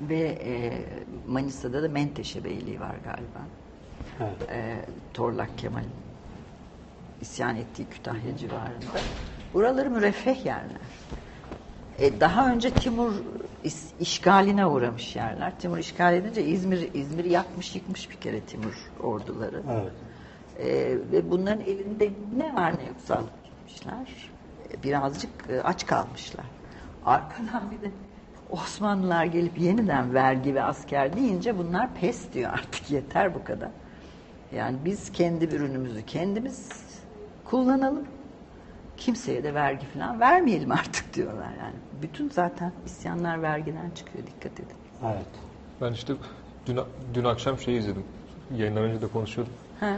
[0.01, 0.81] Ve e,
[1.27, 3.41] Manisa'da da Menteşe Beyliği var galiba.
[4.19, 4.49] Evet.
[4.51, 5.89] E, Torlak Kemal'in
[7.21, 8.85] isyan ettiği Kütahya civarında.
[9.53, 10.81] Buraları müreffeh yerler.
[11.99, 13.11] E, daha önce Timur
[13.65, 15.59] is- işgaline uğramış yerler.
[15.59, 19.63] Timur işgal edince İzmir İzmir'i yakmış yıkmış bir kere Timur orduları.
[19.71, 19.91] Evet.
[20.59, 24.29] Ee, ve bunların elinde ne var ne yoksa alıp gitmişler.
[24.73, 26.45] Ee, birazcık e, aç kalmışlar.
[27.05, 27.91] Arkadan bir de
[28.49, 33.69] Osmanlılar gelip yeniden vergi ve asker deyince bunlar pes diyor artık yeter bu kadar.
[34.55, 36.69] Yani biz kendi ürünümüzü kendimiz
[37.45, 38.03] kullanalım.
[38.97, 41.75] Kimseye de vergi falan vermeyelim artık diyorlar yani.
[42.01, 44.75] Bütün zaten isyanlar vergiden çıkıyor dikkat edin.
[45.05, 45.25] Evet.
[45.81, 46.13] Ben işte
[46.65, 46.79] dün,
[47.13, 48.03] dün akşam şey izledim.
[48.55, 49.53] Yayından önce de konuşuyordum.
[49.79, 49.97] Ha.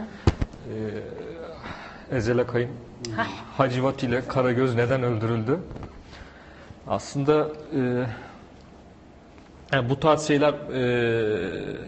[2.10, 2.70] Ee, Ezel Akay'ın
[3.56, 5.60] Hacivat ile Karagöz neden öldürüldü?
[6.88, 8.06] Aslında e,
[9.72, 10.80] yani bu tarz şeyler e,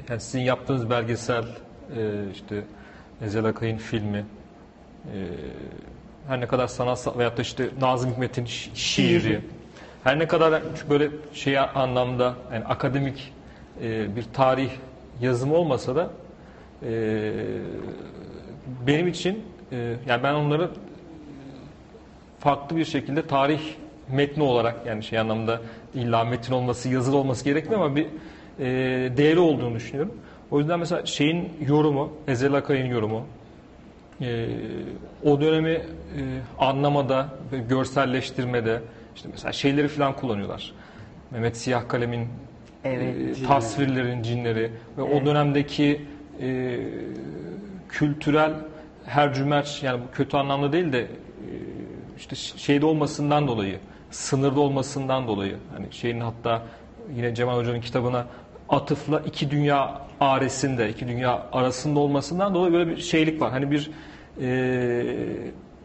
[0.09, 1.43] yani sizin yaptığınız belgesel
[1.97, 2.65] e, işte
[3.25, 5.17] Ezel Akay'ın filmi e,
[6.29, 9.41] her ne kadar sanatsal veyahut da işte Nazım Hikmet'in şi- şiiri.
[10.05, 13.33] her ne kadar böyle şey anlamda yani akademik
[13.83, 14.71] e, bir tarih
[15.21, 16.11] yazımı olmasa da
[16.83, 17.33] e,
[18.87, 19.77] benim için e,
[20.07, 20.71] yani ben onları
[22.39, 23.61] farklı bir şekilde tarih
[24.13, 25.61] metni olarak yani şey anlamda
[25.95, 28.07] illa metin olması, yazılı olması gerekmiyor ama bir
[28.59, 28.67] e,
[29.17, 30.15] değeri olduğunu düşünüyorum.
[30.51, 33.27] O yüzden mesela şeyin yorumu, Ezel Akay'ın yorumu,
[34.21, 34.47] e,
[35.25, 35.83] o dönemi e,
[36.59, 38.81] anlamada ve görselleştirmede
[39.17, 40.73] işte mesela şeyleri falan kullanıyorlar.
[41.31, 42.29] Mehmet Siyah Kalem'in
[42.85, 43.39] Evet.
[43.43, 46.03] e, tasvirlerin cinleri ve o dönemdeki
[46.41, 46.79] e,
[47.89, 48.53] kültürel
[49.07, 51.07] hercümerç yani bu kötü anlamda değil de e,
[52.19, 53.79] işte şeyde olmasından dolayı
[54.11, 56.63] sınırda olmasından dolayı hani şeyin hatta
[57.17, 58.27] yine Cemal Hoca'nın kitabına
[58.69, 63.51] atıfla iki dünya aresinde iki dünya arasında olmasından dolayı böyle bir şeylik var.
[63.51, 63.91] Hani bir
[64.41, 65.03] e,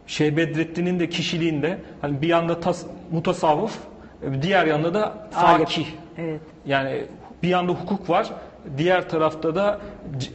[0.06, 3.78] Şeyh Bedrettin'in de kişiliğinde hani bir yanda tas, mutasavvıf
[4.42, 5.86] diğer yanda da fakih.
[6.18, 6.40] Evet.
[6.66, 7.04] Yani
[7.42, 8.32] bir yanda hukuk var,
[8.78, 9.80] diğer tarafta da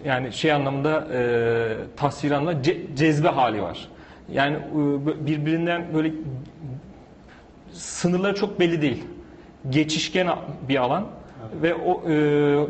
[0.05, 3.87] yani şey anlamda e, tasvir anlamda ce- cezbe hali var.
[4.31, 6.11] Yani e, birbirinden böyle
[7.77, 9.03] sınırları çok belli değil.
[9.69, 10.29] Geçişken
[10.69, 11.07] bir alan
[11.61, 12.13] ve o e,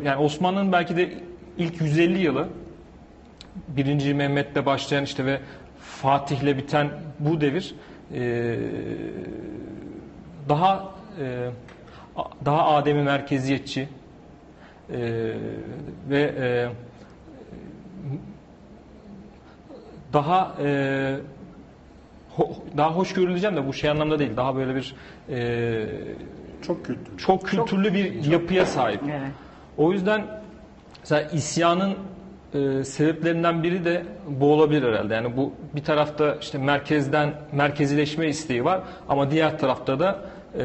[0.04, 1.14] yani Osmanlı'nın belki de
[1.58, 2.48] ilk 150 yılı
[3.68, 5.40] birinci Mehmet'le başlayan işte ve
[5.80, 6.90] Fatih'le biten
[7.20, 7.76] bu devir
[8.14, 8.56] e,
[10.50, 10.90] daha
[11.22, 11.50] e,
[12.46, 13.90] daha Adem'i merkeziyetçi
[14.90, 15.34] e,
[16.10, 16.70] ve e,
[20.14, 21.16] daha e,
[22.38, 24.32] ho- daha hoş görüleceğim de bu şey anlamda değil.
[24.38, 24.96] Daha böyle bir
[25.30, 25.86] e,
[26.62, 27.18] Çok kültürlü.
[27.18, 29.02] çok kültürlü bir yapıya sahip.
[29.06, 29.32] Evet.
[29.78, 30.22] O yüzden
[31.00, 31.94] mesela isyanın
[32.54, 35.14] e, sebeplerinden biri de bu olabilir herhalde.
[35.14, 40.20] Yani bu bir tarafta işte merkezden merkezileşme isteği var ama diğer tarafta da
[40.60, 40.64] e,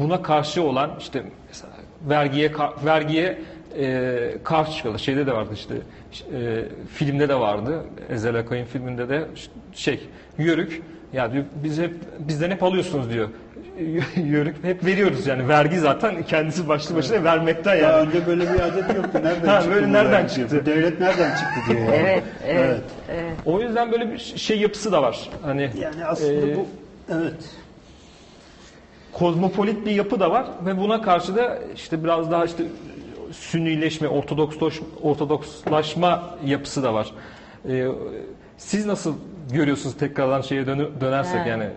[0.00, 1.72] buna karşı olan işte mesela
[2.08, 2.52] vergiye
[2.84, 3.38] vergiye
[3.78, 4.98] e, karşı çıkıyorlar.
[4.98, 5.74] Şeyde de vardı işte
[6.32, 6.64] e,
[6.94, 7.80] filmde de vardı.
[8.10, 9.24] Ezel Akay'ın filminde de
[9.72, 10.00] şey
[10.38, 13.28] Yörük ya diyor biz hep bizden hep alıyorsunuz diyor.
[14.16, 17.82] Yörük hep veriyoruz yani vergi zaten kendisi başlı başına vermekten yani.
[17.82, 19.20] Ya önce böyle bir adet yoktu.
[19.22, 19.74] Nereden Ha, çıktı?
[19.74, 20.34] böyle nereden vergi?
[20.34, 20.60] çıktı?
[20.62, 21.80] Bu devlet nereden çıktı diyor.
[21.80, 21.90] yani.
[21.96, 22.80] Evet, evet, Evet.
[23.10, 23.36] evet.
[23.44, 25.30] O yüzden böyle bir şey yapısı da var.
[25.42, 26.66] Hani Yani aslında e, bu
[27.12, 27.34] evet.
[29.12, 32.64] kozmopolit bir yapı da var ve buna karşı da işte biraz daha işte
[33.32, 37.12] sünnileşme, ortodoksloş, ortodokslaşma yapısı da var.
[37.68, 37.88] Ee,
[38.58, 39.14] siz nasıl
[39.52, 41.48] görüyorsunuz tekrardan şeye dönü- dönersek He.
[41.48, 41.68] yani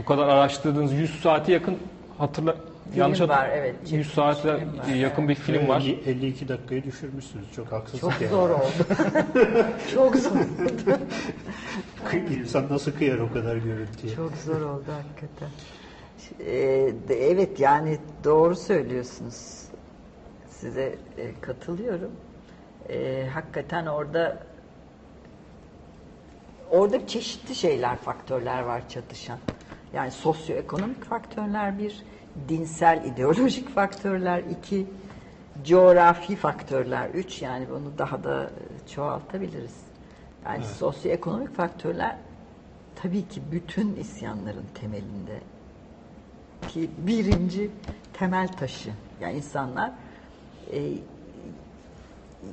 [0.00, 1.76] bu kadar araştırdığınız 100 saati yakın
[2.18, 2.56] hatırla
[2.96, 5.80] yanlış var, hatır- evet, 100 çekilmiş saate film var, yakın bir film var.
[5.80, 7.52] 50 52 dakikayı düşürmüşsünüz.
[7.56, 8.30] Çok haksızlık Çok yani.
[8.30, 8.84] zor oldu.
[9.94, 10.30] Çok zor.
[12.10, 14.14] Kı- İnsan nasıl kıyar o kadar görüntüye?
[14.16, 15.48] Çok zor oldu hakikaten.
[16.46, 19.63] Ee, evet yani doğru söylüyorsunuz.
[20.64, 22.10] Size e, katılıyorum.
[22.88, 24.38] Ee, hakikaten orada
[26.70, 29.38] orada çeşitli şeyler, faktörler var çatışan.
[29.92, 32.02] Yani sosyoekonomik faktörler bir,
[32.48, 34.86] dinsel, ideolojik faktörler iki,
[35.64, 37.42] coğrafi faktörler üç.
[37.42, 39.76] Yani bunu daha da e, çoğaltabiliriz.
[40.44, 42.16] Yani sosyoekonomik faktörler
[42.96, 45.40] tabii ki bütün isyanların temelinde
[46.68, 47.70] ki birinci
[48.12, 48.90] temel taşı.
[49.20, 49.92] Yani insanlar
[50.72, 50.92] e,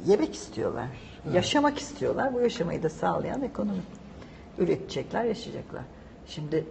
[0.05, 0.87] yemek istiyorlar,
[1.33, 2.33] yaşamak istiyorlar.
[2.33, 3.81] Bu yaşamayı da sağlayan ekonomi.
[4.57, 5.83] Üretecekler, yaşayacaklar.
[6.27, 6.65] Şimdi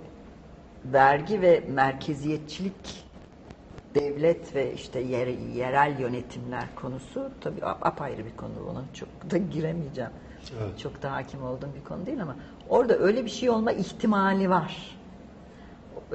[0.84, 3.04] vergi ve merkeziyetçilik
[3.94, 8.52] devlet ve işte yer, yerel yönetimler konusu tabii apayrı bir konu.
[8.70, 10.10] Ona çok da giremeyeceğim.
[10.60, 10.78] Evet.
[10.78, 12.36] Çok da hakim olduğum bir konu değil ama
[12.68, 14.98] orada öyle bir şey olma ihtimali var.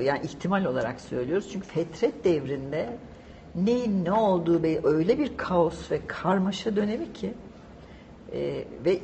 [0.02, 1.50] Yani ihtimal olarak söylüyoruz.
[1.52, 2.98] Çünkü fetret devrinde
[3.56, 7.34] neyin ne olduğu be öyle bir kaos ve karmaşa dönemi ki
[8.34, 9.00] e, ve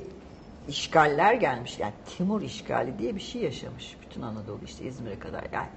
[0.68, 1.80] işgaller gelmiş.
[1.80, 5.44] Yani Timur işgali diye bir şey yaşamış bütün Anadolu işte İzmir'e kadar.
[5.54, 5.70] Yani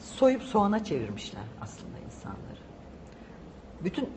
[0.00, 2.58] soyup soğana çevirmişler aslında insanları.
[3.84, 4.08] Bütün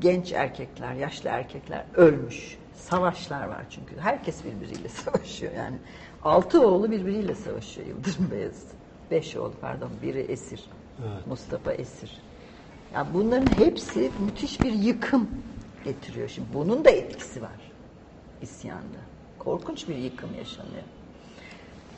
[0.00, 2.58] genç erkekler, yaşlı erkekler ölmüş.
[2.74, 4.00] Savaşlar var çünkü.
[4.00, 5.76] Herkes birbiriyle savaşıyor yani.
[6.24, 8.68] Altı oğlu birbiriyle savaşıyor Yıldırım Beyazıt.
[9.10, 10.64] Beş oğlu pardon, biri esir.
[11.00, 11.26] Evet.
[11.26, 12.20] Mustafa esir.
[12.94, 15.28] Ya bunların hepsi müthiş bir yıkım
[15.84, 16.28] getiriyor.
[16.28, 17.72] Şimdi bunun da etkisi var
[18.42, 18.98] isyanda.
[19.38, 20.82] Korkunç bir yıkım yaşanıyor.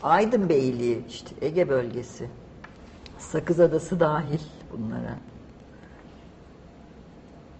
[0.03, 2.28] Aydın Beyliği, işte Ege bölgesi,
[3.18, 4.40] Sakız Adası dahil
[4.72, 5.16] bunlara.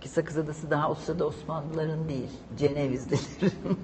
[0.01, 3.53] Ki Sakız Adası daha o sırada Osmanlıların değil, Cenevizlilerin.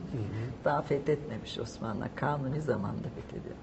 [0.65, 2.09] daha fethetmemiş Osmanlı.
[2.15, 3.57] Kanuni zamanda fethediyor.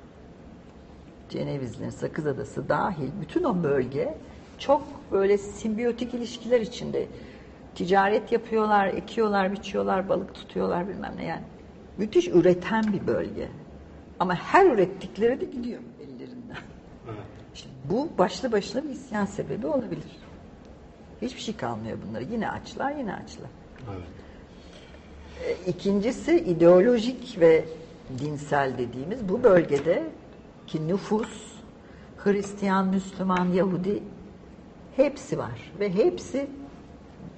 [1.29, 4.17] Cenevizlilerin, Sakız Adası dahil bütün o bölge
[4.59, 7.07] çok böyle simbiyotik ilişkiler içinde.
[7.75, 11.43] Ticaret yapıyorlar, ekiyorlar, biçiyorlar, balık tutuyorlar bilmem ne yani.
[11.97, 13.47] Müthiş üreten bir bölge.
[14.19, 16.57] Ama her ürettikleri de gidiyor ellerinden.
[17.07, 17.19] Evet.
[17.55, 20.19] İşte bu başlı başına bir isyan sebebi olabilir.
[21.21, 22.23] Hiçbir şey kalmıyor bunlara.
[22.31, 23.49] Yine açlar, yine açlar.
[23.89, 24.07] Evet.
[25.65, 27.65] E, İkincisi ideolojik ve
[28.19, 30.03] dinsel dediğimiz bu bölgede
[30.67, 31.49] ki nüfus
[32.17, 34.03] Hristiyan, Müslüman, Yahudi
[34.99, 36.47] hepsi var ve hepsi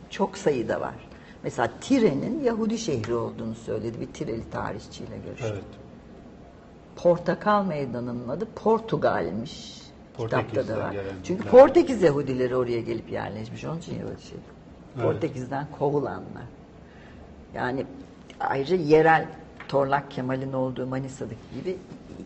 [0.09, 0.95] çok sayıda var.
[1.43, 5.49] Mesela Tire'nin Yahudi şehri olduğunu söyledi bir Tireli tarihçiyle görüştüm.
[5.53, 5.63] Evet.
[6.95, 9.81] Portakal Meydanı'nın adı Portugal'miş.
[10.17, 10.95] Kitapta da var.
[11.23, 13.65] Çünkü bir- Portekiz Yahudileri oraya gelip yerleşmiş.
[13.65, 14.37] Onun için Yahudi şey.
[14.95, 15.03] Evet.
[15.05, 16.43] Portekiz'den kovulanlar.
[17.55, 17.85] Yani
[18.39, 19.25] ayrıca yerel
[19.67, 21.77] Torlak Kemal'in olduğu Manisa'daki gibi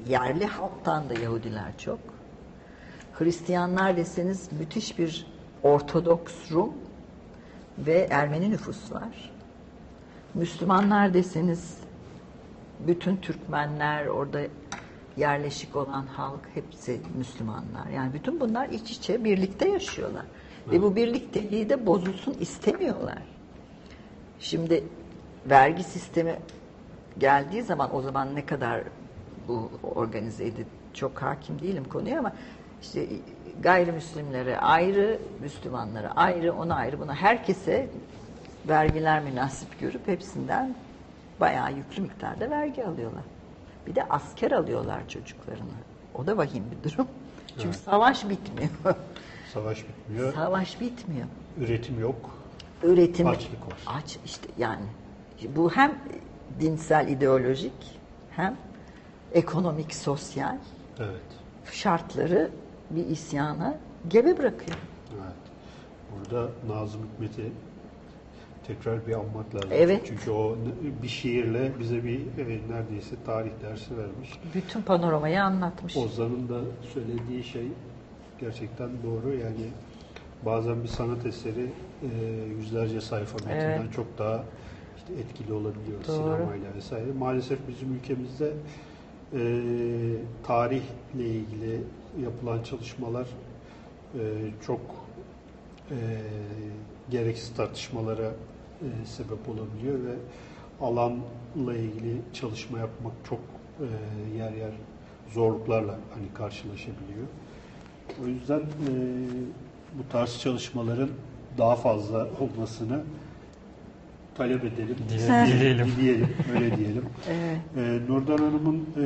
[0.09, 1.99] yerli halktan da Yahudiler çok.
[3.19, 5.27] Hristiyanlar deseniz müthiş bir
[5.63, 6.73] Ortodoks Rum
[7.77, 9.31] ve Ermeni nüfus var.
[10.33, 11.77] Müslümanlar deseniz
[12.87, 14.39] bütün Türkmenler orada
[15.17, 17.87] yerleşik olan halk hepsi Müslümanlar.
[17.95, 20.25] Yani bütün bunlar iç içe birlikte yaşıyorlar.
[20.71, 23.21] Ve bu birlikteliği de bozulsun istemiyorlar.
[24.39, 24.83] Şimdi
[25.49, 26.39] vergi sistemi
[27.17, 28.83] geldiği zaman o zaman ne kadar
[29.47, 32.33] bu organizeydi çok hakim değilim konuya ama
[32.85, 33.07] işte
[33.61, 37.87] gayrimüslimlere ayrı, Müslümanlara ayrı, ona ayrı, buna herkese
[38.67, 40.75] vergiler münasip görüp hepsinden
[41.39, 43.23] bayağı yüklü miktarda vergi alıyorlar.
[43.87, 45.71] Bir de asker alıyorlar çocuklarını.
[46.15, 47.07] O da vahim bir durum.
[47.61, 48.69] Çünkü savaş bitmiyor.
[49.53, 50.33] Savaş bitmiyor.
[50.33, 51.27] savaş bitmiyor.
[51.59, 52.29] Üretim yok.
[52.83, 53.77] Üretim Açlık var.
[53.87, 54.85] aç işte yani
[55.55, 55.95] Bu hem
[56.59, 57.99] dinsel ideolojik
[58.31, 58.57] hem
[59.33, 60.57] ekonomik sosyal
[60.99, 61.21] Evet.
[61.71, 62.49] şartları
[62.89, 63.77] bir isyana
[64.07, 64.77] gebe bırakıyor.
[65.13, 65.35] Evet.
[66.11, 67.51] Burada Nazım Hikmet'i
[68.67, 69.69] tekrar bir anmak lazım.
[69.73, 70.01] Evet.
[70.07, 70.57] Çünkü o
[71.03, 74.39] bir şiirle bize bir e, neredeyse tarih dersi vermiş.
[74.53, 75.97] Bütün panoramayı anlatmış.
[75.97, 76.61] Ozan'ın da
[76.93, 77.67] söylediği şey
[78.39, 79.33] gerçekten doğru.
[79.33, 79.69] Yani
[80.45, 81.69] bazen bir sanat eseri
[82.03, 82.07] e,
[82.57, 83.93] yüzlerce sayfa metinden Evet.
[83.93, 84.43] çok daha
[84.97, 86.15] işte etkili olabiliyor Doğru.
[86.15, 87.11] sinemayla vesaire.
[87.19, 88.53] Maalesef bizim ülkemizde
[89.33, 89.61] e,
[90.43, 91.81] tarihle ilgili
[92.23, 93.27] yapılan çalışmalar
[94.13, 94.19] e,
[94.65, 94.81] çok
[95.91, 95.95] e,
[97.09, 98.31] gereksiz tartışmalara
[98.81, 100.15] e, sebep olabiliyor ve
[100.81, 103.39] alanla ilgili çalışma yapmak çok
[103.79, 104.71] e, yer yer
[105.33, 107.27] zorluklarla hani karşılaşabiliyor.
[108.23, 108.91] O yüzden e,
[109.99, 111.09] bu tarz çalışmaların
[111.57, 113.03] daha fazla olmasını
[114.37, 114.95] talep edelim.
[115.09, 115.87] Dile- dileyelim.
[115.97, 117.05] Dileyelim, öyle diyelim.
[117.29, 117.59] Evet.
[117.77, 119.03] Ee, Nurdan Hanım'ın e,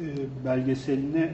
[0.00, 0.06] e,
[0.44, 1.30] belgeselini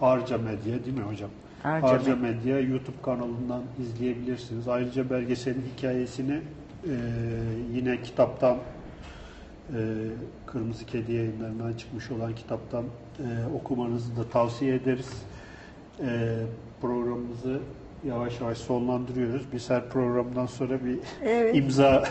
[0.00, 1.30] Arca Medya değil mi hocam?
[1.64, 2.30] Arca Arca, Medya.
[2.32, 4.68] Medya YouTube kanalından izleyebilirsiniz.
[4.68, 6.40] Ayrıca belgeselin hikayesini
[6.84, 6.94] e,
[7.74, 9.78] yine kitaptan e,
[10.46, 12.84] Kırmızı Kedi yayınlarından çıkmış olan kitaptan
[13.18, 15.22] e, okumanızı da tavsiye ederiz.
[16.00, 16.36] E,
[16.80, 17.60] programımızı
[18.04, 19.42] yavaş yavaş sonlandırıyoruz.
[19.52, 21.56] Biz her programdan sonra bir Evet.
[21.56, 22.04] imza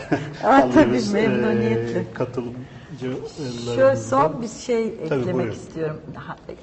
[0.44, 1.12] Ah, tabii, alıyoruz.
[1.12, 1.98] memnuniyetle.
[2.00, 3.74] E, katılımcılarımızdan.
[3.74, 5.52] Şöyle son bir şey Tabii, eklemek buyurun.
[5.52, 6.00] istiyorum.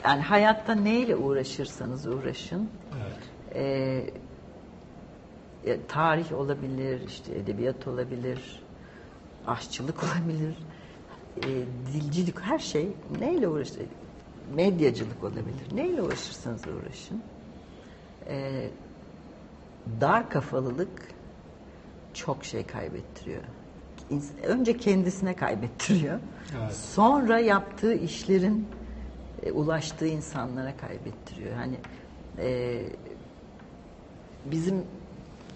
[0.06, 3.18] Yani hayatta neyle uğraşırsanız uğraşın, Evet.
[3.56, 4.04] Ee,
[5.88, 8.64] tarih olabilir, işte edebiyat olabilir,
[9.48, 10.58] aşçılık olabilir,
[11.38, 11.50] e,
[11.94, 12.88] dilcilik, her şey
[13.20, 13.76] neyle uğraşır?
[14.56, 15.76] Medyacılık olabilir.
[15.76, 17.22] Neyle uğraşırsanız uğraşın.
[18.28, 18.70] Ee,
[20.02, 20.90] dar kafalılık
[22.14, 23.44] çok şey kaybettiriyor.
[24.44, 26.20] Önce kendisine kaybettiriyor.
[26.58, 26.74] Evet.
[26.74, 28.68] Sonra yaptığı işlerin
[29.44, 31.56] e, ulaştığı insanlara kaybettiriyor.
[31.56, 31.78] Hani
[32.38, 32.82] e,
[34.46, 34.84] bizim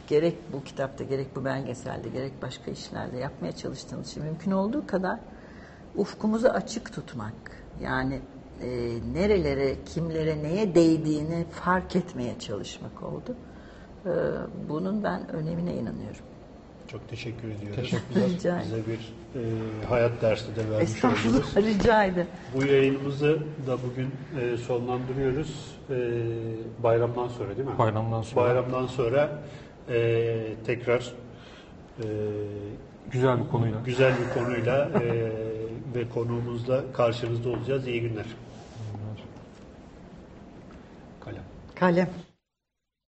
[0.07, 5.19] gerek bu kitapta gerek bu belgeselde gerek başka işlerde yapmaya çalıştığımız şey mümkün olduğu kadar
[5.95, 7.33] ufkumuzu açık tutmak.
[7.81, 8.21] Yani
[8.61, 8.67] e,
[9.13, 13.35] nerelere, kimlere, neye değdiğini fark etmeye çalışmak oldu.
[14.05, 14.09] E,
[14.69, 16.21] bunun ben önemine inanıyorum.
[16.87, 17.75] Çok teşekkür ediyoruz.
[17.75, 18.29] Teşekkürler.
[18.29, 18.71] Rica ederim.
[18.71, 21.17] Bize bir e, hayat dersi de vermiş oldunuz.
[21.17, 22.27] Estağfurullah, rica ederim.
[22.55, 24.09] Bu yayınımızı da bugün
[24.41, 25.75] e, sonlandırıyoruz.
[25.89, 25.95] E,
[26.83, 27.77] bayramdan sonra değil mi?
[27.77, 28.45] Bayramdan sonra.
[28.45, 29.39] Bayramdan sonra
[29.89, 31.13] e, tekrar
[31.99, 32.05] e,
[33.11, 33.79] Güzel bir konuyla.
[33.85, 35.31] güzel bir konuyla e,
[35.95, 37.87] ve konuğumuzla karşınızda olacağız.
[37.87, 38.25] İyi günler.
[41.25, 41.43] Kalem.
[41.75, 42.09] Kalem.